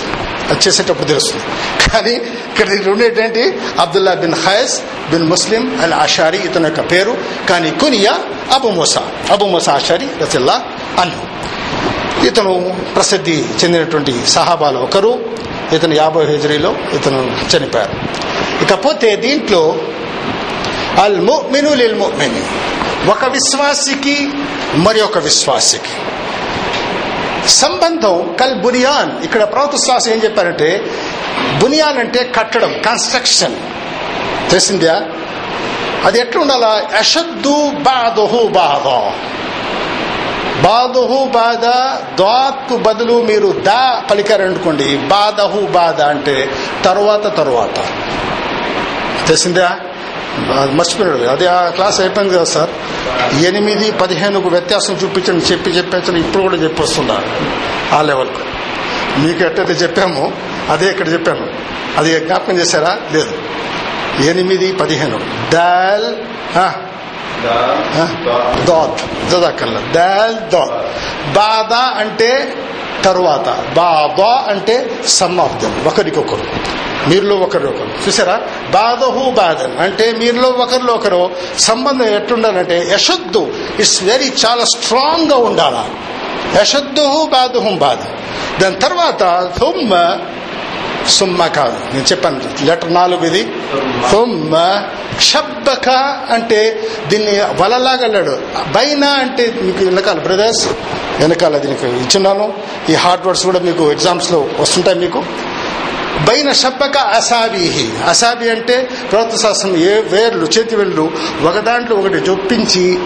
[0.49, 1.43] అది చేసేటప్పుడు తెలుస్తుంది.
[1.89, 4.79] కానీ ఇక్కడ రెండు ఏంటంటే అబ్దుల్లా బిన్ హయస్
[5.11, 7.17] బిన్ ముస్లిం అల్ ఆషారి ఇతని యొక్క పేరు.
[7.49, 8.19] కానీ కునియా
[8.53, 9.07] Abu Musa.
[9.31, 10.63] Abu Musa Ashari రసిల్లా
[10.99, 11.33] అన్ను
[12.25, 15.25] ఇతను ప్రసిద్ధి చెందినటువంటి సహాబాలు ఒకరు.
[15.75, 17.95] ఇతను యాభై హెజరీలో ఇతను చనిపోయారు.
[18.63, 19.77] ఇకపోతే దీంట్లో
[21.01, 22.43] అల్ ముమిను లిల్ ముమిని
[23.09, 24.29] ఒక విశ్వాసికి
[24.75, 25.93] మరి ఒక విశ్వాసికి.
[27.49, 29.23] సంబంధం కల్ బునియాన్.
[29.23, 30.69] ఇక్కడ ప్రవత శ్వాస ఏం చెప్పారంటే
[31.61, 33.55] బునియాన్ అంటే కట్టడం కన్స్ట్రక్షన్
[34.49, 35.01] తెలిసిందా
[36.05, 38.87] అది ఎట్లుండాలా అషద్దు బాదహు బాధ
[40.61, 41.65] బాదహు బాధ
[42.21, 46.49] దాత్కు బదులు మీరు దా పలికారనుకోండి బాధహు బాధ అంటే
[46.85, 47.75] తరువాత తరువాత.
[49.27, 49.79] తెలిసిందా?
[50.71, 52.69] మర్చిపోయాడు అదే ఆ క్లాస్ అయిపోయింది కదా సార్.
[53.43, 57.23] ఎనిమిది పదిహేనుకు వ్యత్యాసం చూపించండి చెప్పి చెప్పేసి ఇప్పుడు కూడా చెప్పొస్తున్నా
[57.97, 58.39] ఆ లెవెల్కు.
[59.19, 60.31] మీకు ఎట్టయితే చెప్పామో
[60.69, 61.47] అదే ఇక్కడ చెప్పాను.
[61.97, 62.97] అది జ్ఞాపకం చేశారా?
[63.13, 63.31] లేదు.
[64.23, 65.19] ఎనిమిది పదిహేను.
[65.53, 66.15] దాల్
[67.47, 68.07] ఆ,
[68.71, 68.95] ఆ,
[69.31, 70.71] జదాకల్లా దాల్ దాత్
[71.33, 72.53] బాదా అంటే
[73.03, 73.75] తరువాత.
[73.75, 75.87] బాధ అంటే సమ్ ఆఫ్ దెమ్.
[75.87, 76.73] ఒకరికొకరు.
[77.09, 84.33] మీరులో ఒకరు ఒకరు చూసారా బాధహు బాధన్ అంటే మీరులో ఒకరిలో ఒకరు సంబంధం ఎట్లుండాలంటే యశద్దు ఇట్స్ వెరీ
[84.45, 85.85] చాలా స్ట్రాంగ్గా ఉండాలా.
[86.61, 87.97] యశద్దుహు బాధహు బాధ
[88.61, 89.93] దాని తర్వాత థుమ్మ
[91.09, 91.93] సుమ్మ కాదు.
[91.93, 92.65] నేను చెప్పాను.
[92.65, 93.43] లెటర్ నాలుగు ఇది
[94.11, 94.55] థుమ్మ
[96.33, 98.39] అంటే దీన్ని వలలాగా వెళ్ళాడు
[98.71, 100.67] బైనా అంటే మీకు వెనకాల బ్రదర్స్
[101.19, 102.53] వెనకాల దీనికి ఇచ్చున్నాను.
[102.89, 105.23] ఈ హార్డ్ వర్డ్స్ కూడా మీకు ఎగ్జామ్స్లో వస్తుంటాయి మీకు.
[106.27, 107.89] బైన షబ్బక అసాబీహి.
[108.09, 111.11] అసాబి అంటే ప్రవక్త శాస్త్రం ఏ వేర్లు చేతి వేళ్ళు
[111.43, 112.99] ఒక దాంట్లో ఒకటి జొప్పించి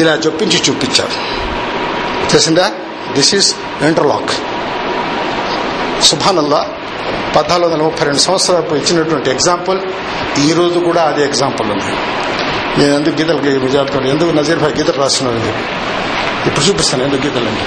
[0.00, 1.42] ఇలా జొప్పించి చూపించారు.
[2.30, 2.70] తెలిసిందా?
[3.14, 4.30] దిస్ ఈస్ ఇంటర్లాక్
[6.04, 6.66] సుభానల్లా
[7.36, 9.80] పద్నాలుగు వందల ముప్పై రెండు సంవత్సరాలు ఇచ్చినటువంటి ఎగ్జాంపుల్
[10.48, 11.92] ఈ రోజు కూడా అదే ఎగ్జాంపుల్ ఉంది.
[12.80, 15.64] నేను ఎందుకు గీతలకి విజయాలు ఎందుకు నజీర్ భాయ్ గీతలు రాస్తున్నాను చెప్పి.
[16.48, 17.64] ఇప్పుడు చూపిస్తాను ఎందుకు గీతలు అంటే.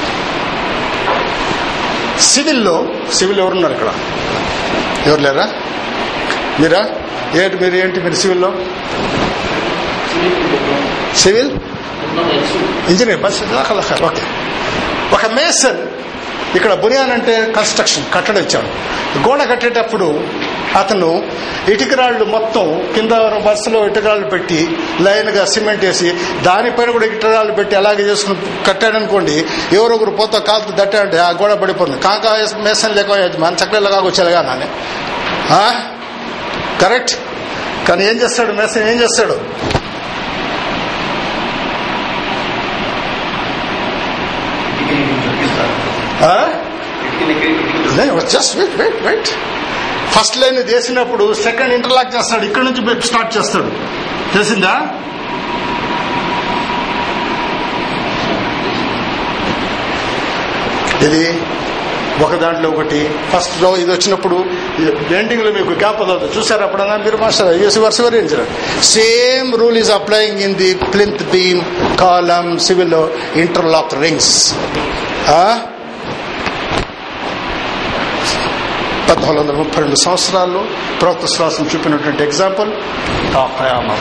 [2.21, 3.93] సివిల్లో సివిల్ ఎవరున్నారు ఇక్కడ?
[5.06, 5.49] ఎవరు లేరా?
[6.60, 6.89] మీరా?
[7.36, 8.54] ఏంటి మీరు ఏంటి మీరు సివిల్లో?
[11.15, 11.51] సివిల్?
[12.89, 13.43] ఇంజనీర్ బస్
[14.04, 14.21] ఓకే.
[15.15, 15.94] ఒక మేసన్
[16.55, 18.69] ఇక్కడ బునియాన్ అంటే కన్స్ట్రక్షన్ కట్టడం ఇచ్చాడు
[19.27, 20.07] గోడ కట్టేటప్పుడు
[20.77, 21.09] అతను
[21.71, 22.65] ఇటుకరాళ్ళు మొత్తం
[22.95, 23.11] కింద
[23.47, 24.59] వరుసలో ఇటుకరాళ్ళు పెట్టి
[25.01, 26.09] లైన్గా సిమెంట్ వేసి
[26.43, 28.37] దానిపైన కూడా ఇటుకరాళ్ళు పెట్టి అలాగే చేసుకుని
[28.67, 29.35] కట్టాడనుకోండి
[29.73, 31.99] ఎవరొకరు పోతా కాలుతో దట్టాడంటే ఆ గోడ పడిపోతుంది.
[32.01, 32.31] కాకా
[32.63, 34.67] మేసన్ లేక మన చక్కగా కాకొచ్చేలాగా నానే
[36.81, 37.15] కరెక్ట్.
[37.87, 39.35] కానీ ఏం చేస్తాడు మేసన్ ఏం చేస్తాడు?
[48.31, 49.29] Just wait wait wait
[50.13, 52.45] first line చేసినప్పుడు సెకండ్ ఇంటర్లాక్ చేస్తాడు.
[52.45, 53.71] ఇక్కడ నుంచి స్టార్ట్ చేస్తాడు.
[54.33, 54.75] తెలిసిందా?
[61.07, 61.41] ఇది
[62.23, 63.09] ఒక దాంట్లో ఒకటి.
[63.33, 64.35] ఫస్ట్లో ఇది వచ్చినప్పుడు
[65.11, 66.39] పెయింటింగ్లో మీకు గ్యాప్ వదలదు.
[66.39, 68.47] చూసారు అప్పుడన్నా మీరు మాస్టర్ యూసి వర్స్ వివరించారు?
[68.83, 71.61] Same rule is applying in the plinth beam
[71.99, 72.93] column civil
[73.38, 74.53] interlock rings
[79.09, 80.65] పద్నాలుగు వందల ముప్పై రెండు సంవత్సరాల్లో
[81.01, 82.69] ప్రవక్త శ్వాసం చూపినటువంటి ఎగ్జాంపుల్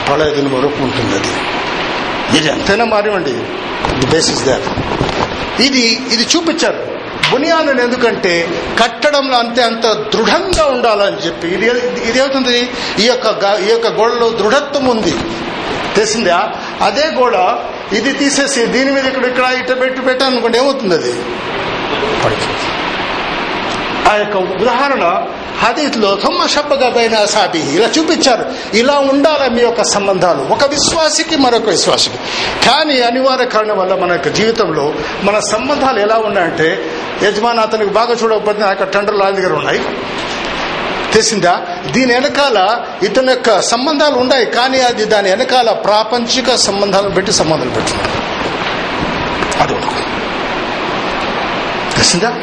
[0.07, 1.33] ప్రళయ దినం వరకు ఉంటుంది అది.
[2.37, 3.33] ఇది ఎంతైనా మారివండి.
[3.99, 4.67] ది బేసిస్ దాట్
[5.61, 6.79] ఇది ఇది చూపించారు.
[7.31, 8.33] బునియాను ఎందుకంటే
[8.79, 11.47] కట్టడంలో అంతే అంత దృఢంగా ఉండాలని చెప్పి.
[11.47, 11.65] ఇది
[12.09, 12.57] ఇదేమవుతుంది
[12.99, 15.15] ఈ యొక్క ఈ యొక్క గోడలో దృఢత్వం ఉంది.
[15.95, 16.39] తెలిసిందా?
[16.81, 17.35] అదే గోడ
[17.93, 21.13] ఇది తీసేసి దీని మీద ఇక్కడ ఇక్కడ ఇట పెట్టి పెట్టాను అనుకోండి ఏమవుతుంది అది?
[22.23, 22.65] పడిపోతుంది.
[24.11, 25.25] ఆ యొక్క ఉదాహరణ
[25.59, 28.45] హదీత్లో తొమ్మ షబ్బగా సాబి ఇలా చూపించారు.
[28.73, 30.53] ఇలా ఉండాలి మీ యొక్క సంబంధాలు?
[30.53, 32.17] ఒక విశ్వాసికి మరొక విశ్వాసికి.
[32.67, 36.91] కానీ అనివార్య కారణం వల్ల మన యొక్క జీవితంలో మన సంబంధాలు ఎలా ఉన్నాయంటే
[37.23, 39.81] యజమాని అతనికి బాగా చూడకపోతే ఆ యొక్క టెండర్లు ఆయన దగ్గర ఉన్నాయి.
[41.13, 41.61] తెలిసిందా?
[41.91, 48.25] దీని వెనకాల ఇతని యొక్క సంబంధాలు ఉన్నాయి కానీ అది దాని వెనకాల ప్రాపంచిక సంబంధాలను పెట్టి సంబంధాలు పెట్టుకుంటారు
[49.61, 49.73] అది
[51.93, 52.33] తెలిసిందా?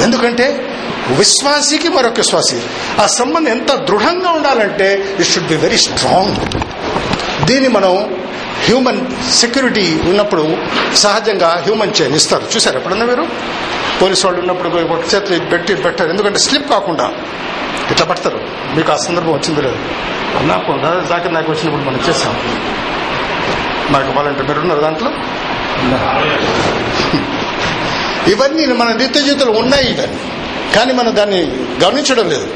[0.00, 0.69] ఎందుకంటే
[1.18, 2.60] విశ్వాసికి మరొక విశ్వాసి.
[3.02, 6.36] ఆ సంబంధం ఎంత దృఢంగా ఉండాలంటే it should be very strong
[7.46, 8.20] దీన్ని మనం
[8.66, 10.56] హ్యూమన్ సెక్యూరిటీ ఉన్నప్పుడు
[10.94, 12.42] సహజంగా హ్యూమన్ చైన్ ఇస్తారు.
[12.56, 13.26] చూసారు ఎప్పుడన్నా మీరు?
[14.02, 16.10] పోలీసు వాళ్ళు ఉన్నప్పుడు ఒక చేతులు పెట్టి పెట్టారు.
[16.10, 17.12] ఎందుకంటే స్లిప్ కాకుండా
[17.90, 18.40] ఇట్లా పడతారు.
[18.76, 19.78] మీకు ఆ సందర్భం వచ్చింది లేదు.
[20.42, 20.72] నాకు
[21.08, 22.34] దాకా నాకు వచ్చినప్పుడు మనం చేసాం
[23.90, 25.10] నాకు వాలంటీర్ మీరు ఉన్నారు దాంట్లో?
[28.32, 30.18] ఇవన్నీ మన నిత్య జీవితంలో ఉన్నాయి ఇవన్నీ.
[30.76, 31.46] కానీ మనం దాన్ని
[31.84, 32.48] గమనించడం లేదు.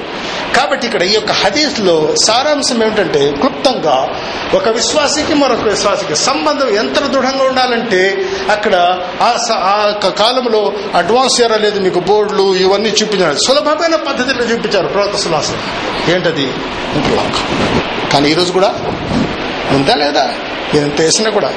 [0.56, 4.20] కాబట్టి ఇక్కడ ఈ యొక్క హదీస్లో సారాంశం ఏమిటంటే క్లుప్తంగా
[4.54, 8.74] ఒక విశ్వాసికి మరొక విశ్వాసికి సంబంధం ఎంత దృఢంగా ఉండాలంటే అక్కడ
[9.22, 13.36] ఆ స- ఆ యొక్క కాలంలో అడ్వాన్స్ ఎరా లేదు మీకు బోర్డులు ఇవన్నీ చూపించారు.
[13.46, 15.56] సులభమైన పద్ధతిలో చూపించారు ప్రవక్త సులాసం
[16.14, 16.42] ఏంటది?
[16.42, 17.34] ఇంటర్లాక్
[18.12, 18.68] కానీ ఈరోజు కూడా
[19.70, 20.34] ఉందా లేదా?
[20.74, 21.54] ఎంత వేసినా కూడా.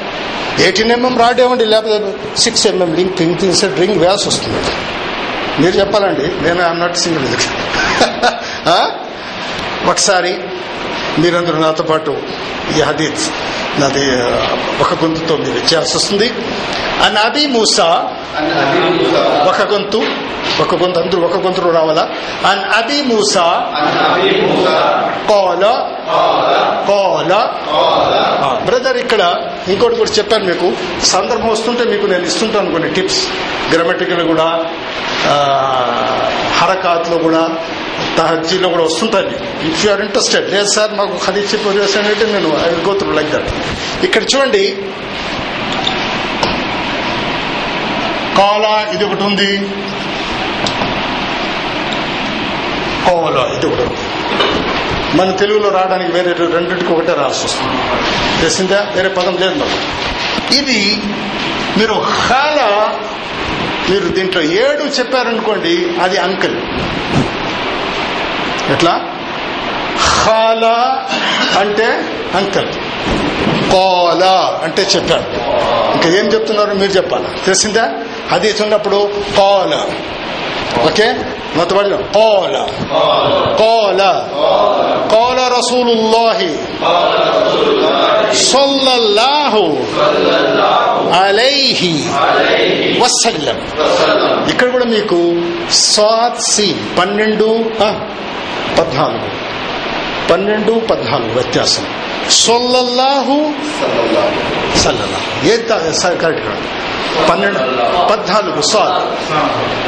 [0.58, 1.64] ఎయిటీన్ ఎంఎం రాడ్ ఏమండి?
[1.64, 4.56] లేకపోతే six mm link pink inset ring వేయాల్సి వస్తుంది.
[5.60, 6.26] మీరు చెప్పాలండి.
[6.44, 7.26] నేను ఐఎమ్ నాట్ సింగిల్
[9.88, 10.32] ఒకసారి
[11.22, 12.12] మీరందరూ నాతో పాటు
[12.76, 13.24] ఈ హదీత్
[13.80, 14.04] నాది
[14.82, 16.28] ఒక గొంతుతో మీరు చేయాల్సి వస్తుంది.
[17.06, 17.88] అన్ అబీ మూసా
[19.50, 20.00] ఒక గొంతు
[20.62, 22.04] ఒక గొంతు అందరూ ఒక గొంతులో రావాలా?
[22.50, 23.46] అన్ అబీ మూసా
[25.28, 25.64] కోల
[26.88, 27.32] కోల
[28.66, 29.22] బ్రదర్ ఇక్కడ
[29.68, 30.68] ఇంకోటి కూడా చెప్పాను మీకు.
[31.06, 33.20] సందర్భం వస్తుంటే మీకు నేను ఇస్తుంటాను కొన్ని టిప్స్.
[33.74, 34.48] గ్రామటికల్ కూడా
[36.60, 37.42] హరకాత్లో కూడా
[38.18, 39.34] తహజీలో కూడా వస్తుంటుంది
[39.68, 43.30] ఇఫ్ యు ఆర్ ఇంట్రెస్టెడ్ లేదు సార్ మాకు హదీస్ చెప్పి అంటే నేను I go through like
[43.30, 43.50] that
[44.04, 44.64] ఇక్కడ చూడండి
[48.38, 49.50] కాలా ఇది ఒకటి ఉంది
[53.06, 54.04] కోల ఇది ఒకటి ఉంది
[55.18, 57.76] మన తెలుగులో రావడానికి వేరే రెండింటికి ఒకటే రాసి వస్తుంది.
[58.40, 58.80] తెలిసిందా?
[58.94, 59.66] వేరే పదం లేదు
[60.58, 60.80] ఇది
[61.78, 62.58] మీరు హాల
[63.90, 66.56] మీరు దీంట్లో ఏడు చెప్పారనుకోండి అది అంకల్
[68.72, 69.00] ఎట్లా?
[70.26, 71.04] ఖాలా
[71.58, 71.84] అంటే
[72.34, 72.72] అంకల్.
[73.72, 75.22] కోలా అంటే చెప్పాడు.
[75.94, 77.24] ఇంకా ఏం చెప్తున్నారు మీరు చెప్పాలి?
[77.44, 77.92] తెలిసిందా?
[78.30, 79.86] అది ఉన్నప్పుడు కోల.
[80.84, 81.14] ఓకే?
[81.56, 81.76] మొత్తం
[82.14, 82.66] కోల.
[83.58, 84.26] కోల.
[85.10, 86.58] కోల రసూలుల్లాహి
[88.34, 89.78] సల్లల్లాహు
[91.22, 92.04] అలైహి
[93.00, 93.60] వసల్లం.
[94.48, 97.70] ఇక్కడ కూడా మీకు సాత్ సి పన్నెండు
[98.78, 99.28] పద్నాలుగు.
[100.30, 101.86] పన్నెండు పద్నాలుగు వ్యత్యాసం.
[102.30, 104.78] సొల్లల్లాహు సల్లల్లాహు.
[104.78, 105.56] సల్లల్లాహు ఏ
[106.16, 106.78] కరెక్ట్ కాదు
[107.30, 107.58] పన్నెండు
[108.06, 108.98] పద్నాలుగు స్వాత్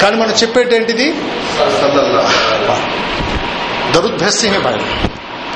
[0.02, 1.14] కానీ మనం చెప్పేటి ఏంటిది?
[1.58, 2.30] సల్లల్లాహు.
[3.92, 4.78] దరుద్ భేస్తమే బాయ్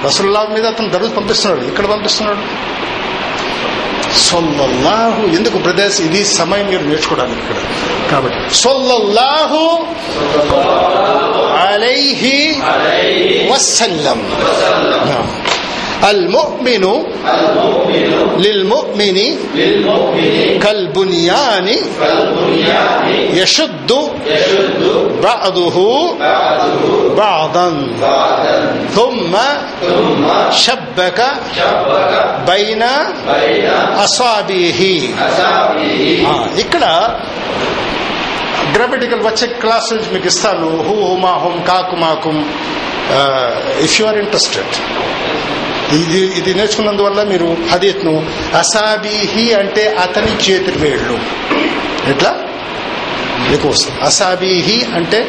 [0.06, 1.66] రసూల్లా మీద అతను దరుద్ పంపిస్తున్నాడు.
[1.66, 2.40] ఇక్కడ పంపిస్తున్నాడు?
[4.18, 5.22] సొల్లల్లాహు.
[5.36, 6.00] ఎందుకు బ్రదర్స్?
[6.00, 7.56] ఇది సమయం మీరు నేర్చుకోవడానికి ఇక్కడ.
[8.12, 8.54] కాబట్టి
[11.63, 12.35] సొల్లల్లాహు
[12.65, 14.19] అలైహి వసల్లం
[16.03, 16.85] المؤمن
[18.39, 19.17] للمؤمن
[20.59, 21.67] كالبنيان
[23.33, 23.91] يشد
[25.23, 25.77] بعضه
[27.17, 27.67] بعضا
[28.95, 29.33] ثم
[30.55, 31.19] شبك
[32.47, 32.83] بين
[34.03, 34.95] అసాబీహి
[36.63, 36.83] ఇక్కడ
[38.74, 40.82] గ్రామటికల్ వచ్చే క్లాస్ నుంచి మీకు ఇస్తాను.
[40.82, 42.38] హూ హుమా హుం కాకు మాకుం
[43.80, 44.74] ఇఫ్ యు ఆర్ ఇంట్రెస్టెడ్
[45.94, 48.26] ఇది ఇది నేర్చుకున్నందువల్ల మీరు హదీత్ను
[48.58, 51.18] అసాబీహి అంటే అతని చేతి వేళ్ళు.
[52.10, 52.30] ఎట్లా?
[53.50, 54.00] మీకు వస్తుంది.
[54.00, 55.28] అసాబీహి అంటే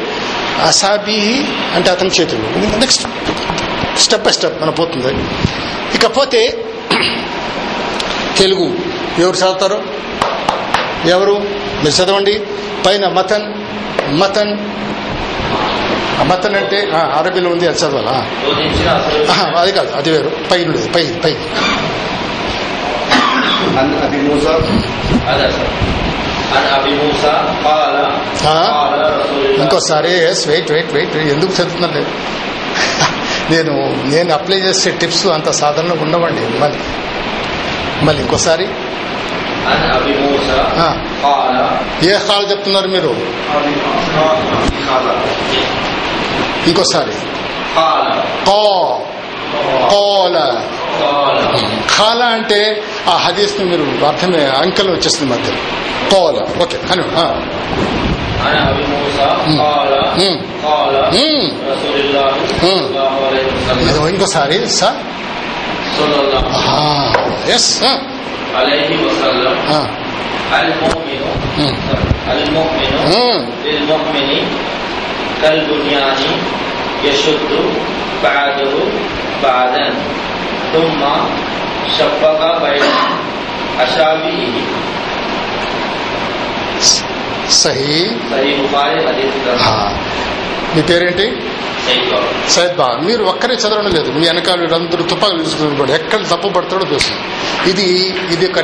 [0.63, 3.07] అసాబీహి అంటే అతని చేతులు నెక్స్ట్
[3.97, 5.13] స్టెప్ బై స్టెప్ మన పోతుంది.
[5.95, 6.41] ఇకపోతే
[8.37, 8.77] తెలుగు.
[9.19, 9.83] ఎవరు చదువుతారు?
[11.05, 11.64] ఎవరు?
[11.83, 12.41] మీరు చదవండి.
[12.85, 13.53] పైన మతన్
[14.19, 14.57] మతన్
[16.29, 18.27] మతన్ అంటే ఆ, అరబీలో ఉంది అది చదవాలా?
[19.59, 20.31] అది కాదు అది వేరు.
[20.51, 21.35] పైన పై పై.
[29.61, 32.05] ఇంకోసారి ఎస్ వెయిట్ వెయిట్ వెయిట్ ఎందుకు చదువుతున్నాను
[33.51, 33.73] నేను
[34.05, 36.59] నేను అప్లై చేసే టిప్స్ అంత సాధారణంగా ఉండవండి.
[36.59, 36.77] మళ్ళీ
[38.05, 38.67] మళ్ళీ ఇంకోసారి.
[41.23, 43.15] కాల ఏ హాల్ చెప్తున్నారు మీరు?
[46.67, 47.11] ఇంకోసారి.
[47.75, 48.23] కాల.
[49.89, 50.61] కోల
[50.99, 51.59] కాల
[51.97, 55.51] ఖాల అంటే ఆ హదీస్ మీరు అర్థమే అంకెలు వచ్చేస్తుంది మధ్య
[56.11, 56.63] కోల.
[56.63, 57.03] ఓకే అని.
[57.03, 57.43] కాల.
[60.63, 61.11] కాల
[64.09, 64.95] ఇంకోసారి సార్.
[67.49, 67.83] ఎస్
[68.55, 69.85] علیہ وسلم.
[70.51, 71.21] المؤمن.
[72.27, 72.95] المؤمن.
[73.63, 74.39] للمؤمن
[77.03, 77.53] يشد
[78.23, 78.73] بعده
[79.41, 79.89] بعدا.
[80.73, 81.03] ثم
[81.97, 82.89] شفق بين
[83.79, 84.47] أشابه
[87.51, 88.09] సహీ.
[89.61, 89.97] ఆ.
[90.75, 91.37] మీ పేరేంటి?
[92.49, 94.11] సైద్ బా మీరు ఒక్కరే చదవడం లేదు.
[94.11, 97.11] మీ వెనకాల వీళ్ళందరూ తుపాకులు తీసుకుని ఎక్కడ తప్పు పడతాడో తెలుసు.
[97.69, 98.59] ఇది ఇది ఒక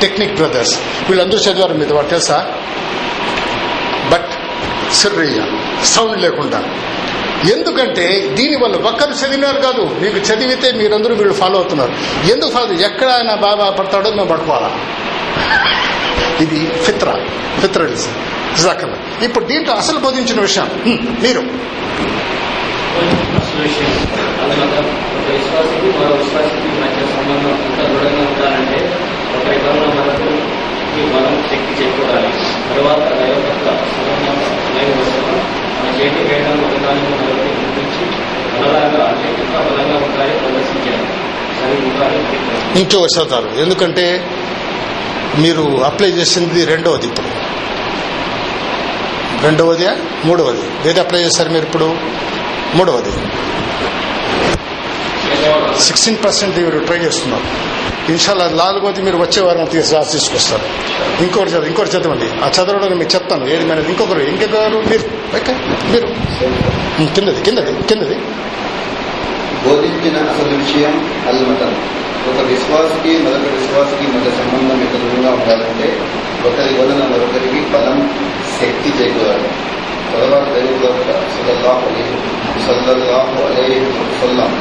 [0.00, 0.78] టెక్నిక్ బ్రదర్స్.
[1.08, 2.52] వీళ్ళందరూ చదివారు మీద వాడు తెలుసా?
[4.12, 4.28] బట్
[4.94, 5.42] సిర్రయ్య
[5.84, 6.62] సౌండ్ లేకుండా.
[7.52, 9.96] ఎందుకంటే దీనివల్ల ఒక్కరు చదివినారు కాదు.
[10.02, 11.92] మీకు చదివితే మీరందరూ వీళ్ళు ఫాలో అవుతున్నారు.
[12.32, 12.72] ఎందుకు ఫాలో?
[12.72, 14.76] ఎక్కడ ఆయన బాగా పడతాడో మేము పట్టుకోవాలా?
[16.40, 17.08] ఇది ఫిత్ర
[17.60, 18.12] ఫిత్రలిజం.
[18.62, 20.68] జకల్లా ఇప్పుడు దీంట్లో అసలు బోధించిన విషయం
[21.22, 21.42] మీరు.
[23.38, 23.88] అసలు విషయం
[37.60, 38.04] గుర్తించి
[40.04, 40.32] ఉంటాయి
[42.80, 42.98] ఇంకో
[43.62, 44.06] ఎందుకంటే
[45.38, 47.06] మీరు అప్లై చేసింది రెండవది.
[47.06, 47.26] ఇప్పుడు
[49.42, 49.86] రెండవది
[50.24, 50.88] మూడవది.
[50.88, 51.96] ఏది అప్లై చేశారు మీరు ఇప్పుడు?
[52.74, 53.10] మూడవది.
[55.80, 57.76] సిక్స్టీన్ పర్సెంట్ మీరు ట్రై చేస్తున్నారు.
[58.10, 60.62] ఇన్షాల్లా నాలుగోది మీరు వచ్చే వారం తీసి రాసి తీసుకొస్తారు.
[61.22, 62.24] ఇంకోటి చదువు ఇంకోటి చదవండి.
[62.24, 63.48] ఆ చదవడం మీకు చెప్తాను.
[63.48, 65.52] ఏది మన ఇంకొకరు ఇంకొకరు మీరు ఓకే
[65.90, 66.06] మీరు.
[67.14, 68.18] కిందది కిందది కిందది.
[69.66, 70.94] బోధించిన అసలు విషయం
[71.28, 71.72] అల్మతం.
[72.30, 75.88] ఒక విశ్వాసకి మరొక విశ్వాసకి మధ్య సంబంధం ఎంత దూరంగా ఉండాలంటే
[76.48, 77.98] ఒకరి వలన మరొకరికి బలం
[78.60, 79.48] శక్తి చేకూరాలి.
[80.12, 82.16] తర్వాత దైవభక్త సల్లల్లాహు అలైహి
[82.66, 84.52] సల్లల్లాహు అలే వసల్లం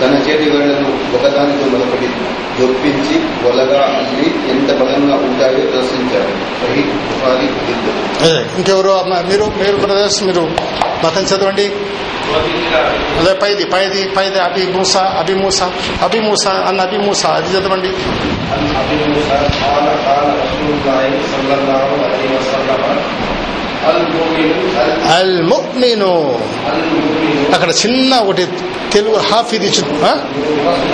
[0.00, 2.06] తన చేతి వేళ్ళను ఒకదానితో మరొకటి
[2.58, 5.60] జొప్పించి వలగా అల్లి ఎంత బలంగా ఉంటాయో
[8.22, 9.04] అదే ఇంకెవరు?
[9.28, 10.40] మీరు మీరు బ్రదర్స్ మీరు
[11.04, 11.72] మతం చదవండి.
[13.18, 15.62] అదే పైది పైది పైది అభి మూస అభి మూస
[16.02, 17.88] అభి మూస అన్న అభి మూస అది చదవండి.
[17.88, 18.66] عن
[25.16, 26.40] అల్ ముక్మిను
[27.54, 28.46] అక్కడ చిన్న ఒకటి
[28.92, 29.70] తెలుగు హాఫ్ ఇది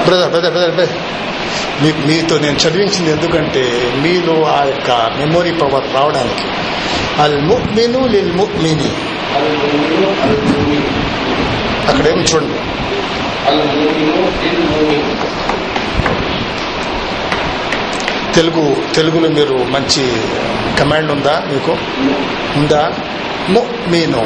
[0.07, 0.88] బ్రదర్ బ్రదర్ బ్రదర్
[1.83, 6.44] మీకు మీతో నేను చదివించింది ఎందుకంటే మీలో ఆ యొక్క మెమొరీ పవర్ రావడానికి.
[7.22, 8.90] అల్ ముక్మిను లిల్ ముక్మిని
[11.88, 12.59] అక్కడేమి చూడండి.
[18.37, 20.22] తెలుగు తెలుగులో మీరు మంచి
[20.81, 21.70] కమాండ్ ఉందా మీకు?
[22.57, 22.92] ఉందా?
[23.49, 24.22] ము మీను.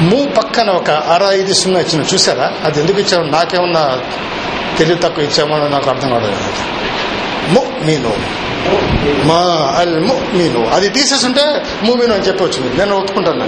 [0.00, 2.52] ము పక్కన ఒక అర ఐదు సున్నా ఇచ్చిన చూసారా?
[2.64, 4.00] అది ఎందుకు ఇచ్చాము నాకేమన్నా
[4.78, 6.34] తెలివి తక్కువ ఇచ్చామో నాకు అర్థం కావడం
[7.48, 8.12] ము మీను
[9.24, 13.44] మా అల్ ము మీను అది తీసేస్తుంటే మూమీను అని చెప్పవచ్చు మీరు నేను ఒప్పుకుంటాను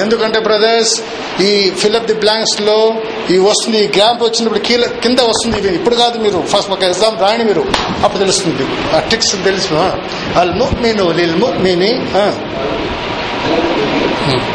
[0.00, 1.02] ఎందుకంటే బ్రదర్స్
[1.42, 2.94] ఈ ఫిల్అప్ ది బ్లాంక్స్లో
[3.30, 5.74] ఈ వస్తుంది ఈ గ్యాప్ వచ్చినప్పుడు కీల కింద వస్తుంది ఇది.
[5.74, 6.44] ఇప్పుడు కాదు మీరు.
[6.46, 7.64] ఫస్ట్ ఒక ఎగ్జామ్ రాయని మీరు.
[8.04, 8.66] అప్పుడు తెలుస్తుంది.
[8.96, 9.74] ఆ టిక్స్ తెలుసు.
[10.38, 12.32] అల్ ము మీను లిల్ ము మీని ఆ.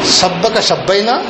[0.05, 1.23] شبك شبينا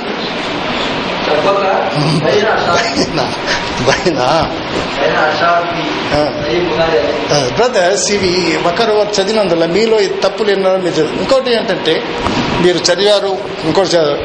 [7.57, 8.33] బ్రదర్స్ ఇవి
[8.69, 11.95] ఒకరు చదివినందువల్ల మీలో తప్పులు ఎన్నో మీరు ఇంకోటి ఏంటంటే
[12.61, 13.33] మీరు చదివారు
[13.65, 14.17] ఇంకోటి చదివారు.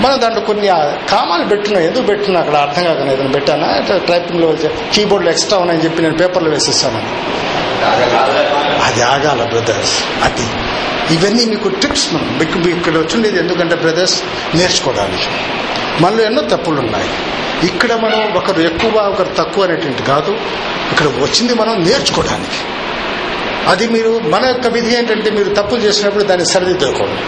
[0.00, 0.66] మనం దాంట్లో కొన్ని
[1.10, 3.68] కామాలు పెట్టినా ఎందుకు పెట్టినా అక్కడ అర్థం కాక నేను పెట్టానా?
[4.08, 4.48] టైపింగ్లో
[4.94, 7.02] కీబోర్డ్లో ఎక్స్ట్రా ఉన్నాయని చెప్పి నేను పేపర్లో వేసేస్తాను.
[8.86, 10.46] అది ఆగాల బ్రదర్స్ అది
[11.12, 14.22] ఇవన్నీ మీకు టిప్స్ మనం మీకు ఇక్కడ వచ్చిండేది ఎందుకంటే బ్రదర్స్
[14.54, 15.28] నేర్చుకోవడానికి.
[16.02, 17.10] మనలో ఎన్నో తప్పులు ఉన్నాయి
[17.66, 20.30] ఇక్కడ మనం ఒకరు ఎక్కువ ఒకరు తక్కువ అనేటువంటి కాదు.
[20.92, 22.60] ఇక్కడ వచ్చింది మనం నేర్చుకోవడానికి.
[23.68, 27.20] అది మీరు మన యొక్క విధి ఏంటంటే మీరు తప్పులు చేసినప్పుడు దాన్ని సరిదిద్దుకోండి.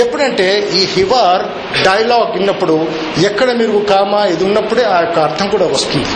[0.00, 1.42] ఎప్పుడంటే ఈ హివార్
[1.84, 2.88] డైలాగ్ విన్నప్పుడు
[3.22, 6.06] ఎక్కడ మీరు కామ ఇది ఉన్నప్పుడే ఆ యొక్క అర్థం కూడా వస్తుంది.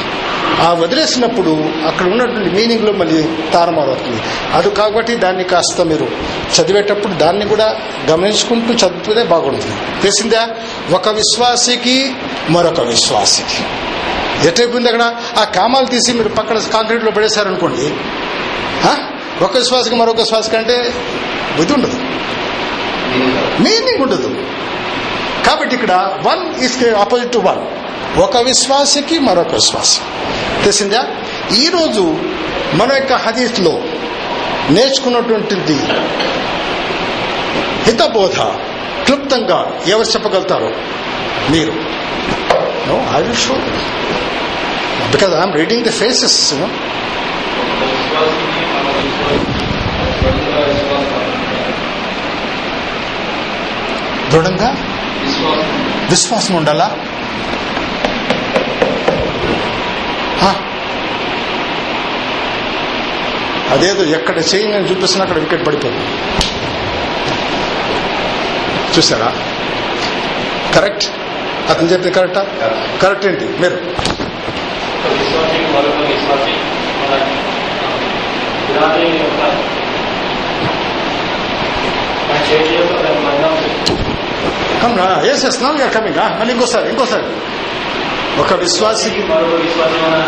[0.63, 1.51] ఆ వదిలేసినప్పుడు
[1.87, 6.09] అక్కడ ఉన్నటువంటి మీనింగ్లో మళ్ళీ తారుమారవుతుంది అది కాబట్టి దాన్ని కాస్త మీరు
[6.61, 7.77] చదివేటప్పుడు దాన్ని కూడా
[8.11, 10.03] గమనించుకుంటూ చదివితే బాగుంటుంది.
[10.03, 10.49] తెలిసిందా?
[10.91, 12.13] ఒక విశ్వాసికి
[12.51, 13.65] మరొక విశ్వాసికి.
[14.49, 15.15] ఎటైపోయింది అక్కడ?
[15.39, 17.95] ఆ కామాలు తీసి మీరు పక్కన కాంక్రీట్లో పడేశారనుకోండి.
[18.89, 18.97] ఆ?
[19.43, 20.95] ఒక శ్వాసకి మరొక శ్వాస కంటే
[21.57, 21.97] బుద్ధి ఉండదు.
[23.63, 24.45] మీనింగ్ ఉండదు.
[25.47, 27.59] కాబట్టి ఇక్కడ one is opposite to one
[28.19, 30.03] ఒక విశ్వాసకి మరొక విశ్వాసం
[30.63, 31.07] తెలిసిందా?
[31.57, 32.17] ఈరోజు
[32.75, 33.83] మన యొక్క హదీస్లో
[34.71, 35.79] నేర్చుకున్నటువంటిది
[37.83, 38.41] హితబోధ.
[39.05, 40.73] క్లుప్తంగా ఎవరు చెప్పగలుగుతారో?
[41.51, 41.73] మీరు.
[42.89, 43.55] No I will show
[45.13, 51.23] because I'm reading the faces విశ్వాసికి మన విశ్వాసం విశ్వాసం
[54.31, 54.77] దృఢంగా
[56.11, 56.97] విశ్వాసం ఉండాలా?
[63.71, 66.05] అదేదో ఎక్కడ చేయి నేను చూపిస్తున్నా అక్కడ వికెట్ పడిపోయింది.
[68.99, 69.33] చూసారా
[70.75, 71.05] కరెక్ట్.
[71.71, 72.47] అతను చెప్పింది కరెక్టా?
[73.03, 73.45] కరెక్ట్ ఏంటి?
[73.45, 73.75] మీరు.
[73.75, 76.55] ఒక మరొక విశ్వాసి
[77.03, 77.37] మన
[78.69, 79.57] విరాటి యొక్క
[82.31, 83.53] మన చేతి యొక్క దాని బంధం
[84.83, 84.95] come
[85.27, 87.27] yes yes now you are coming మళ్ళీ ఇంకోసారి ఇంకోసారి
[88.41, 90.19] ఒక విశ్వాసికి మరొక విశ్వాసి మన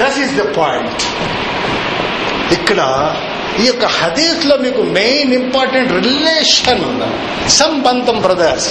[0.00, 1.02] దట్ ఈస్ ద పాయింట్
[2.52, 2.80] ఇక్కడ
[3.60, 6.84] ఈ యొక్క హదీస్లో మీకు మెయిన్ ఇంపార్టెంట్ రిలేషన్
[7.54, 8.70] సంబంధం బ్రదర్స్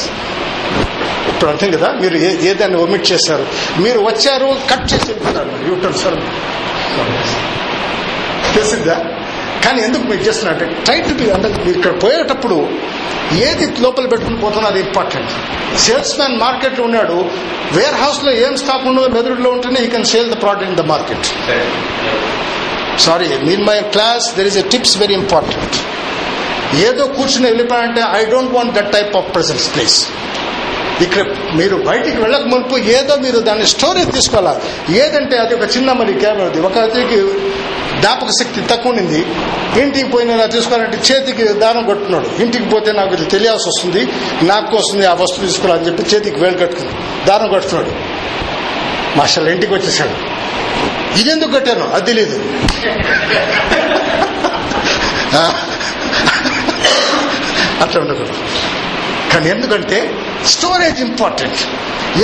[1.30, 1.90] ఇప్పుడు అర్థం కదా?
[2.02, 2.16] మీరు
[2.50, 3.44] ఏదైనా ఒమిట్ చేశారు?
[3.78, 6.18] మీరు వచ్చారు కట్ చేసి వెళ్తున్నారు సార్
[8.54, 8.96] తెలిసిందా?
[9.64, 12.58] కానీ ఎందుకు మీరు చేస్తున్నా అంటే ట్రై బి అంటే మీరు ఇక్కడ పోయేటప్పుడు
[13.48, 15.32] ఏది లోపల పెట్టుకుని పోతున్నా అది ఇంపార్టెంట్
[15.84, 17.18] సేల్స్ మ్యాన్ మార్కెట్లో ఉన్నాడు
[17.76, 21.28] వేర్ హౌస్లో ఏం స్టాక్ ఉండదు మెదడులో ఉంటేనే ఈ can sale the product in the market
[23.06, 25.76] sorry mean my class there is a tips very important
[26.88, 30.00] ఏదో కూర్చుని వెళ్ళిపోయారంటే I don't want that type of presence place
[31.06, 31.24] ఇక్కడ
[31.60, 34.62] మీరు బయటికి వెళ్ళక మునుపు ఏదో మీరు దాన్ని స్టోరేజ్ తీసుకోవాలి?
[35.02, 37.18] ఏదంటే అది ఒక చిన్న మరి కెమెరాది ఒక అతనికి
[38.00, 39.22] జ్ఞాపక శక్తి తక్కువ ఉండింది.
[39.82, 44.02] ఇంటికి పోయిన ఇలా తీసుకోవాలంటే చేతికి దారం కొట్టున్నాడు ఇంటికి పోతే నాకు ఇది తెలియాల్సి వస్తుంది.
[44.52, 46.92] నాకు వస్తుంది ఆ వస్తువు తీసుకోవాలని చెప్పి చేతికి వేలు కట్టుకుని
[47.28, 47.94] దారం కట్టుతున్నాడు
[49.18, 50.16] మాస్టర్ ఇంటికి వచ్చేసాడు.
[51.20, 51.86] ఇదెందుకు కట్టాను?
[51.96, 52.38] అది తెలియదు
[57.84, 58.36] అట్లా ఉండకూడదు.
[59.34, 59.98] కానీ ఎందుకంటే
[60.46, 61.58] స్టోరేజ్ ఇంపార్టెంట్.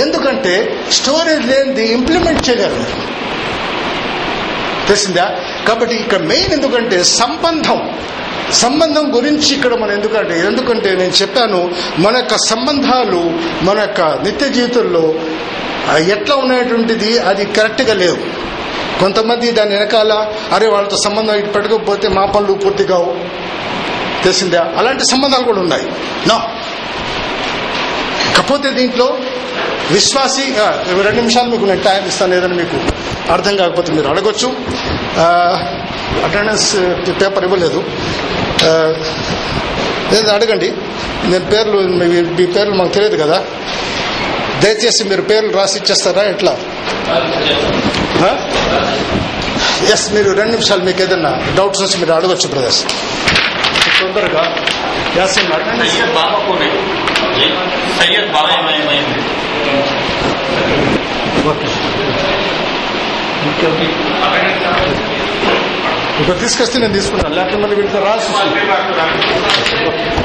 [0.00, 3.16] ఎందుకంటే స్టోరేజ్ లేనిది ఇంప్లిమెంట్ చేయగలరు
[4.86, 5.38] తెలిసిందా?
[5.68, 7.90] కాబట్టి ఇక్కడ మెయిన్ ఎందుకంటే సంబంధం.
[8.52, 15.14] సంబంధం గురించి ఇక్కడ మనం ఎందుకంటే ఎందుకంటే నేను చెప్పాను మన యొక్క సంబంధాలు మన యొక్క నిత్య జీవితంలో
[15.98, 18.16] ఎట్లా ఉన్నటువంటిది అది కరెక్ట్గా లేవు.
[19.00, 23.16] కొంతమంది దాని వెనకాల అరే వాళ్ళతో సంబంధం ఇటు పెట్టకపోతే మా పనులు పూర్తి కావు.
[24.24, 24.72] తెలిసిందా?
[24.76, 25.86] అలాంటి సంబంధాలు కూడా ఉన్నాయి.
[26.26, 26.55] నా
[28.36, 29.18] కాకపోతే దీంట్లో
[29.90, 30.42] విశ్వాసి
[31.02, 32.80] రెండు నిమిషాలు మీకు నేను టైం ఇస్తాను ఏదైనా మీకు
[33.32, 34.56] అర్థం కాకపోతే మీరు అడగొచ్చు.
[36.24, 36.76] అటెండెన్స్
[37.22, 37.84] పేపర్ ఇవ్వలేదు.
[38.64, 38.94] ఆ,
[40.18, 40.72] ఏదో అడగండి.
[41.24, 43.44] నేను పేర్లు మీ- మీ పేర్లు మాకు తెలియదు కదా.
[44.62, 46.56] దయచేసి మీరు పేర్లు రాసి ఇచ్చేస్తారా ఎట్లా?
[49.92, 52.84] ఎస్ మీరు రెండు నిమిషాలు మీకు ఏదైనా డౌట్స్ వచ్చి మీరు అడగొచ్చు బ్రదర్స్.
[54.02, 54.56] తొందరగా.
[55.16, 55.48] యాసిన్
[57.98, 59.22] సయ్యద్ బలమయమైంది
[66.20, 68.30] ఇప్పుడు తీసుకొస్తే నేను తీసుకున్నాను లేకపోతే మళ్ళీ వీళ్ళతో రాసి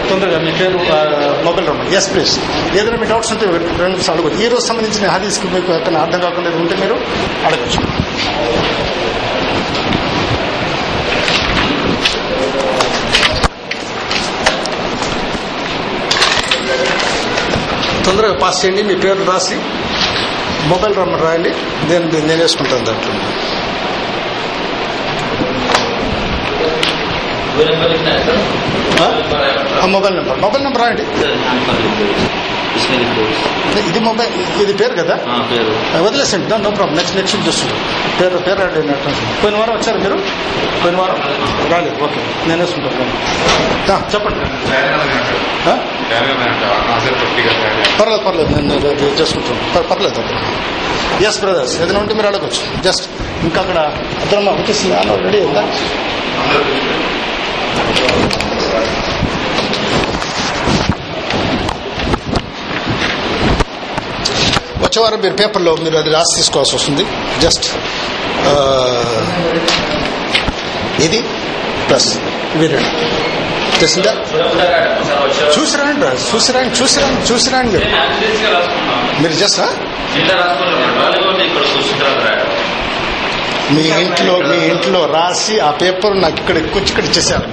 [0.09, 0.77] తొందరగా మీ పేరు
[1.43, 2.33] మొబైల్ రమ్మ ఎస్ ప్లీజ్
[2.79, 3.45] ఏదైనా మీ డౌట్స్ ఉంటే
[3.83, 6.95] రెండు సార్లు ఈ రోజు సంబంధించిన హాదీస్కి మీకు ఎక్కడ అర్థం కాకుండా ఉంటే మీరు
[7.47, 7.81] అడగచ్చు.
[18.05, 18.83] తొందరగా పాస్ చేయండి.
[18.83, 19.55] మీ పేరు రాసి
[20.65, 21.49] మొబైల్ నెంబర్ రాయండి.
[21.89, 23.13] నేను నేను వేసుకుంటాను దాంట్లో.
[29.85, 30.39] Mobile number.
[30.39, 31.05] మొబైల్ నెంబర్ రాయండి.
[33.87, 35.15] ఇది మొబైల్ ఇది పేరు కదా?
[35.51, 36.03] పేరు.
[36.03, 36.95] వదిలేసండి నో ప్రాబ్లం.
[36.95, 37.73] నెక్స్ట్ నెక్స్ట్ చూస్తుంది
[38.21, 38.59] పేరు పేరు
[39.43, 40.13] పోయిన వారం వచ్చారు మీరు?
[40.83, 41.15] పోయిన వారం?
[41.71, 42.03] రాలేదు.
[42.03, 42.47] ఓకే.
[42.47, 44.13] నేను వేసుకుంటాను.
[44.13, 44.39] చెప్పండి.
[48.01, 48.55] పర్లేదు పర్లేదు.
[48.55, 48.73] నేను
[49.21, 49.83] చేసుకుంటాను.
[49.83, 50.23] పర్లేదు
[51.23, 52.81] ఎస్ బ్రదర్స్ ఏదైనా ఉంటే మీరు అడగచ్చు.
[52.81, 53.09] జస్ట్
[53.43, 53.77] ఇంకా అక్కడ
[54.21, 55.63] అద్దరమ్మ వచ్చేసింది రెడీ ఉందా
[64.81, 67.03] అయిందా వచ్చేవారం మీరు పేపర్లో మీరు అది రాసి తీసుకోవాల్సి వస్తుంది.
[67.43, 67.67] జస్ట్
[71.05, 71.19] ఇది
[71.89, 72.09] ప్లస్
[72.55, 72.91] ఇవి రెండు
[73.79, 74.13] తెలిసిందా
[75.57, 77.79] చూసిరాండి రా చూసిరాండి చూసిరాండి చూసిరాండి.
[79.21, 79.61] మీరు మీరు జస్ట్
[83.75, 87.45] మీ ఇంట్లో మీ ఇంట్లో రాసి ఆ పేపర్ నాకు ఇక్కడ ఎక్కువ ఇక్కడ ఇచ్చేసారు?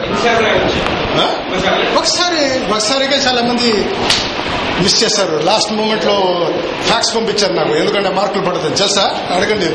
[1.99, 2.41] ఒకసారి
[2.75, 3.69] ఒకసారిగా చాలా మంది
[4.83, 5.41] మిస్ చేశారు.
[5.45, 6.47] లాస్ట్ మూమెంట్లో
[6.87, 7.75] ఫ్యాక్స్ పంపించారు నాకు.
[7.75, 9.03] ఎందుకంటే మార్కులు పడుతుంది తెలుసా?
[9.35, 9.67] అడగండి.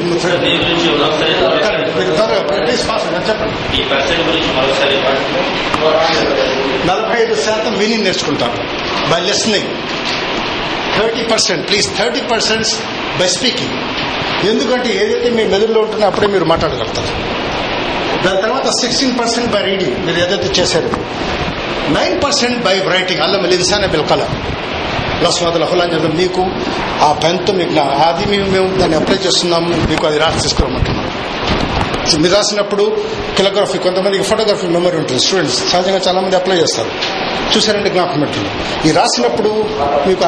[3.29, 3.69] చెప్పండి.
[6.87, 8.53] నలభై ఐదు శాతం విని నేర్చుకుంటారు
[9.09, 9.67] by listening
[10.99, 11.69] thirty percent.
[11.69, 12.67] Please thirty percent
[13.19, 13.71] by speaking
[14.49, 17.07] ఎందుకంటే ఏదైతే మీ మెదడులో ఉంటుందో అప్పుడే మీరు మాట్లాడగలుగుతారు.
[18.23, 20.89] దాని తర్వాత సిక్స్టీన్ పర్సెంట్ బై రీడింగ్ మీరు ఏదైతే చేశారు.
[21.91, 24.27] నైన్ పర్సెంట్ బై రైటింగ్ అల్లం లిన్సానే బిల్కల
[25.25, 26.43] లస్మాదుల హులాంజలు మీకు
[27.07, 27.73] ఆ పెన్తో మీకు
[28.09, 31.09] అది మేము మేము దాన్ని అప్లై చేస్తున్నాము మీకు అది రాసి తీసుకురమ్మంటున్నాం
[32.23, 32.83] మీరు రాసినప్పుడు
[33.37, 35.21] కిలోగ్రఫీ కొంతమందికి ఫోటోగ్రఫీ మెమరీ ఉంటుంది.
[35.25, 36.89] స్టూడెంట్స్ సహజంగా చాలా మంది అప్లై చేస్తారు.
[37.53, 38.51] చూసారంటే జ్ఞాపకం పెట్టుకుంది
[38.89, 39.51] ఈ రాసినప్పుడు
[40.07, 40.21] మీకు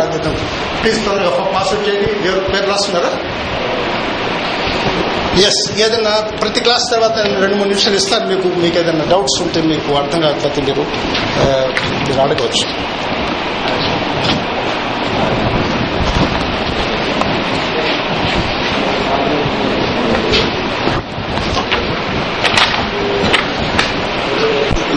[0.81, 2.09] ప్లీజ్ తొందరగా పాస్అవుట్ చేయండి.
[2.29, 3.11] ఎవరు పేరు రాస్తున్నారా?
[5.47, 8.47] ఎస్ ఏదైనా ప్రతి క్లాస్ తర్వాత రెండు మూడు నిమిషాలు ఇస్తారు మీకు.
[8.63, 10.83] మీకు ఏదైనా డౌట్స్ ఉంటే మీకు అర్థం కాకపోతే మీరు
[12.07, 12.65] మీరు అడగవచ్చు.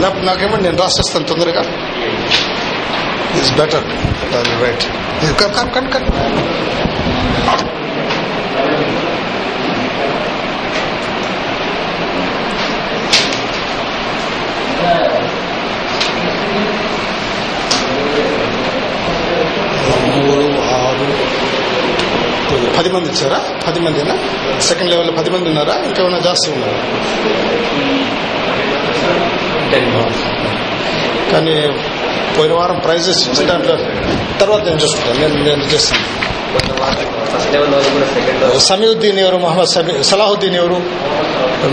[0.04, 1.62] నాకు నాకేమండి నేను రాసేస్తాను తొందరగా.
[3.38, 3.86] ఇట్స్ బెటర్
[4.62, 4.86] రైట్
[5.40, 6.06] కన్ కన్ కన్
[20.08, 20.36] మూడు
[20.76, 21.06] ఆరు
[22.76, 23.38] పది మంది ఇచ్చారా?
[23.66, 24.14] పది మందినా?
[24.68, 25.74] సెకండ్ లెవెల్లో పది మంది ఉన్నారా?
[25.88, 26.80] ఇంకేమైనా జాస్తి ఉన్నారా?
[31.32, 31.54] కానీ
[32.38, 33.76] పోయిన వారం ప్రైజెస్ ఇచ్చిన దాంట్లో
[34.40, 35.28] తర్వాత నేను చూసుకుంటాను.
[35.28, 36.18] నేను నేను చేస్తాను.
[37.32, 39.36] ఫస్ట్ సమీవుద్దీన్ ఎవరు?
[39.36, 40.82] మొహమ్మద్ సమీ సలాహుద్దీన్ ఎవరు?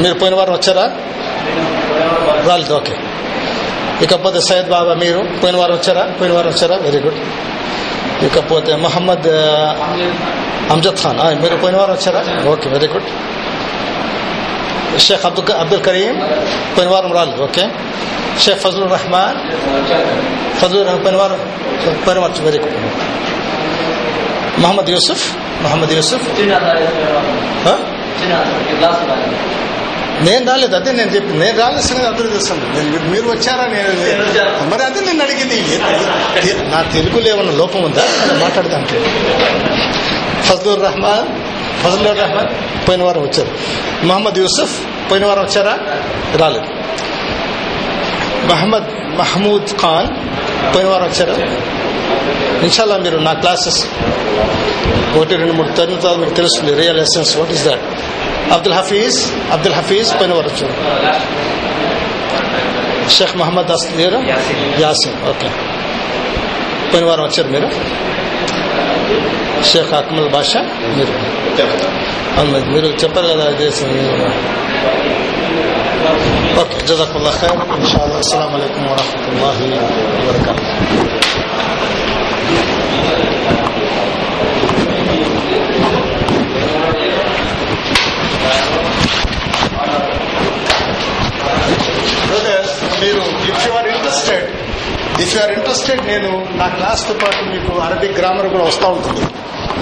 [0.01, 0.91] మీరు పోయిన వారం వచ్చారా?
[2.47, 2.73] రాలేదు.
[2.73, 2.95] ఓకే.
[4.01, 6.03] ఇకపోతే సయ్యద్ బాబా మీరు పోయిన వారం వచ్చారా?
[6.21, 6.75] పోయిన వారం వచ్చారా?
[6.75, 7.19] వెరీ గుడ్
[8.23, 9.27] ఇకపోతే మొహమ్మద్
[10.71, 11.41] అమ్జద్ ఖాన్.
[11.41, 12.49] మీరు పోయిన వారం వచ్చారా?
[12.49, 12.69] Okay.
[12.69, 13.03] Very good
[14.99, 16.15] Sheikh Abdul Abdul Karim
[16.77, 17.69] పోయిన వారం రాలేదు ఓకే
[18.39, 19.37] షేక్ ఫజలుర్ రహమాన్
[20.59, 21.39] ఫజలుర్ రహమాన్ పోయిన వారం
[22.57, 22.75] గుడ్
[24.59, 26.25] మొహమ్మద్ యూసుఫ్ మొహమ్మద్ యూసుఫ్?
[30.21, 33.65] నేను రాలేదు అదే నేను చెప్పి నేను రాలేదు సంగతి అర్థం చేస్తాను నేను మీరు- వచ్చారా?
[33.67, 33.89] నేను
[34.69, 35.59] మరి అదే నేను అడిగింది.
[36.71, 38.03] నా తెలుగులో ఏమన్నా లోపం ఉందా?
[38.41, 38.97] మాట్లాడదాంటే
[40.41, 41.27] ఫజలుర్ రహమాన్
[41.85, 43.51] ఫజలుర్ రహమాన్ పోయిన వారం వచ్చారు.
[44.05, 45.77] మహమ్మద్ యూసుఫ్ పోయిన వారం వచ్చారా?
[46.35, 46.65] రాలేదు.
[48.53, 50.07] మహమ్మద్ మహమూద్ ఖాన్
[50.75, 51.33] పోయిన వారం వచ్చారా?
[52.61, 53.87] ఇన్షాల్లా మీరు నా క్లాసెస్
[55.17, 56.73] ఒకటి రెండు మూడు తరగతి తర్వాత మీకు తెలుస్తుంది.
[56.73, 57.79] Real essence what is that
[58.51, 60.73] Abdul Hafeez Abdul Hafeez పైన వారు వచ్చారు.
[63.09, 64.19] షేక్ మహమ్మద్ అస్లీరా
[64.79, 65.49] యాసిన్ ఓకే.
[66.93, 67.69] పోయిన వారం వచ్చారు మీరు.
[69.63, 70.61] షేక్ అక్మల్ బాషా
[70.97, 71.24] మీరు.
[72.37, 73.91] అవును మరి చెప్పారు కదా దేశం
[76.61, 77.61] ఓకే జజాకుల్లా ఖైర్.
[77.77, 78.83] ఇన్షాల్లా అస్సలం అయికం
[93.01, 94.45] మీరు if you are interested
[95.21, 99.25] if you are interested నేను నా క్లాస్తో పాటు మీకు అరబిక్ గ్రామర్ కూడా వస్తూ ఉంటుంది.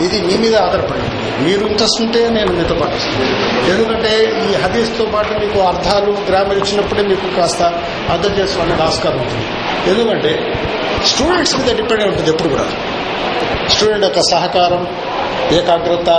[0.02, 1.02] ఇది మీ మీద ఆధారపడి
[1.44, 2.02] మీరు ఇంట్రెస్ట్
[2.34, 2.98] నేను మీతో పాటు
[3.72, 7.64] ఎందుకంటే ఈ హదీస్తో పాటు మీకు అర్థాలు గ్రామర్ ఇచ్చినప్పుడే మీకు కాస్త
[8.12, 9.46] అర్థం చేసుకోవడానికి ఆస్కారం ఉంటుంది.
[9.90, 10.54] ఎందుకంటే
[11.06, 12.66] స్టూడెంట్స్ మీద డిపెండ్ ఉంటుంది ఎప్పుడు కూడా.
[13.70, 14.88] స్టూడెంట్ యొక్క సహకారం
[15.52, 16.10] ఏకాగ్రత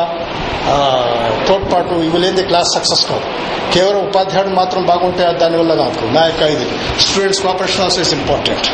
[1.49, 3.27] తోడ్పాటు ఇవి లేని క్లాస్ సక్సెస్ కాదు
[3.75, 6.09] కేవలం ఉపాధ్యాయుడు మాత్రం బాగుంటే దానివల్ల కాదు.
[6.15, 6.67] నా యొక్క ఇది.
[7.05, 8.67] Students cooperation also is important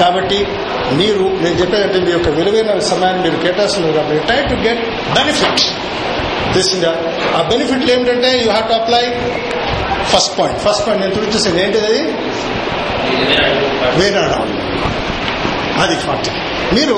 [0.00, 0.38] కాబట్టి
[0.92, 4.82] మీరు నేను చెప్పేదంటే మీ యొక్క విలువైన సమయాన్ని మీరు కేటాయిస్తున్నారు కాబట్టి ట్రై టు గెట్
[5.16, 5.62] బెనిఫిట్
[6.54, 6.92] తెలిసిందా
[7.36, 9.02] ఆ బెనిఫిట్లు ఏమిటంటే you have to apply
[10.12, 12.02] first point first point నేను చూపించేసాను ఏంటిది అది?
[13.98, 14.32] వేనాడ
[15.82, 16.30] అది ఫార్టీ
[16.72, 16.96] మీరు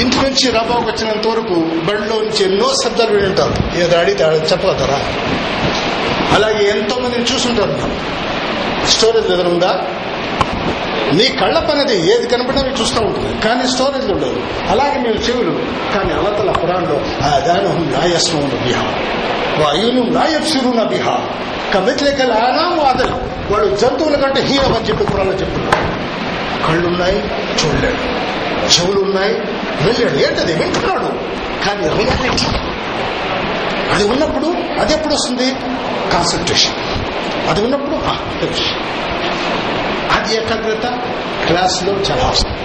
[0.00, 1.54] ఇంటి నుంచి రబాకు వచ్చినంత వరకు
[1.86, 5.00] బడిలో నుంచి ఎన్నో శబ్దాలు వింటారు ఏదో అడిగితే అడిగి చెప్పగలరా
[6.34, 8.10] అలాగే ఎంతో మందిని చూసుంటారు.
[8.88, 9.82] స్టోరేజ్ ఏదైనా ఉందా?
[11.12, 14.42] నీ కళ్ళ పనిది ఏది కనపడినా మీరు చూస్తూ ఉంటుంది కానీ స్టోరేజ్ ఉండదు.
[14.68, 15.50] అలాగే మీరు చెవులు.
[15.94, 16.96] కానీ అవతల పురాణంలో
[17.40, 18.82] దానం నాయస్వం బిహా
[19.64, 21.18] వాయును నాయప్సిరున బిహా
[21.74, 23.16] కమిత్లేకల్ ఆనాం వాదలు
[23.52, 26.00] వాళ్ళు జంతువుల కంటే హీనమని చెప్పి పురాణంలో చెప్తున్నారు.
[26.68, 28.20] కళ్ళున్నాయి చూడలేడు
[28.64, 29.34] చెవులు ఉన్నాయి
[29.84, 30.52] వెళ్ళాడు ఏంటది?
[30.54, 31.08] వింటున్నాడు.
[31.64, 32.46] కానీ రియాలిటీ
[33.94, 34.46] అది ఉన్నప్పుడు
[34.80, 35.54] అది ఎప్పుడు వస్తుంది?
[36.12, 36.74] కాన్సన్ట్రేషన్.
[37.48, 37.96] అది ఉన్నప్పుడు
[40.14, 40.86] అది ఏకాగ్రత
[41.46, 42.60] క్లాస్లో చాలా అవసరం.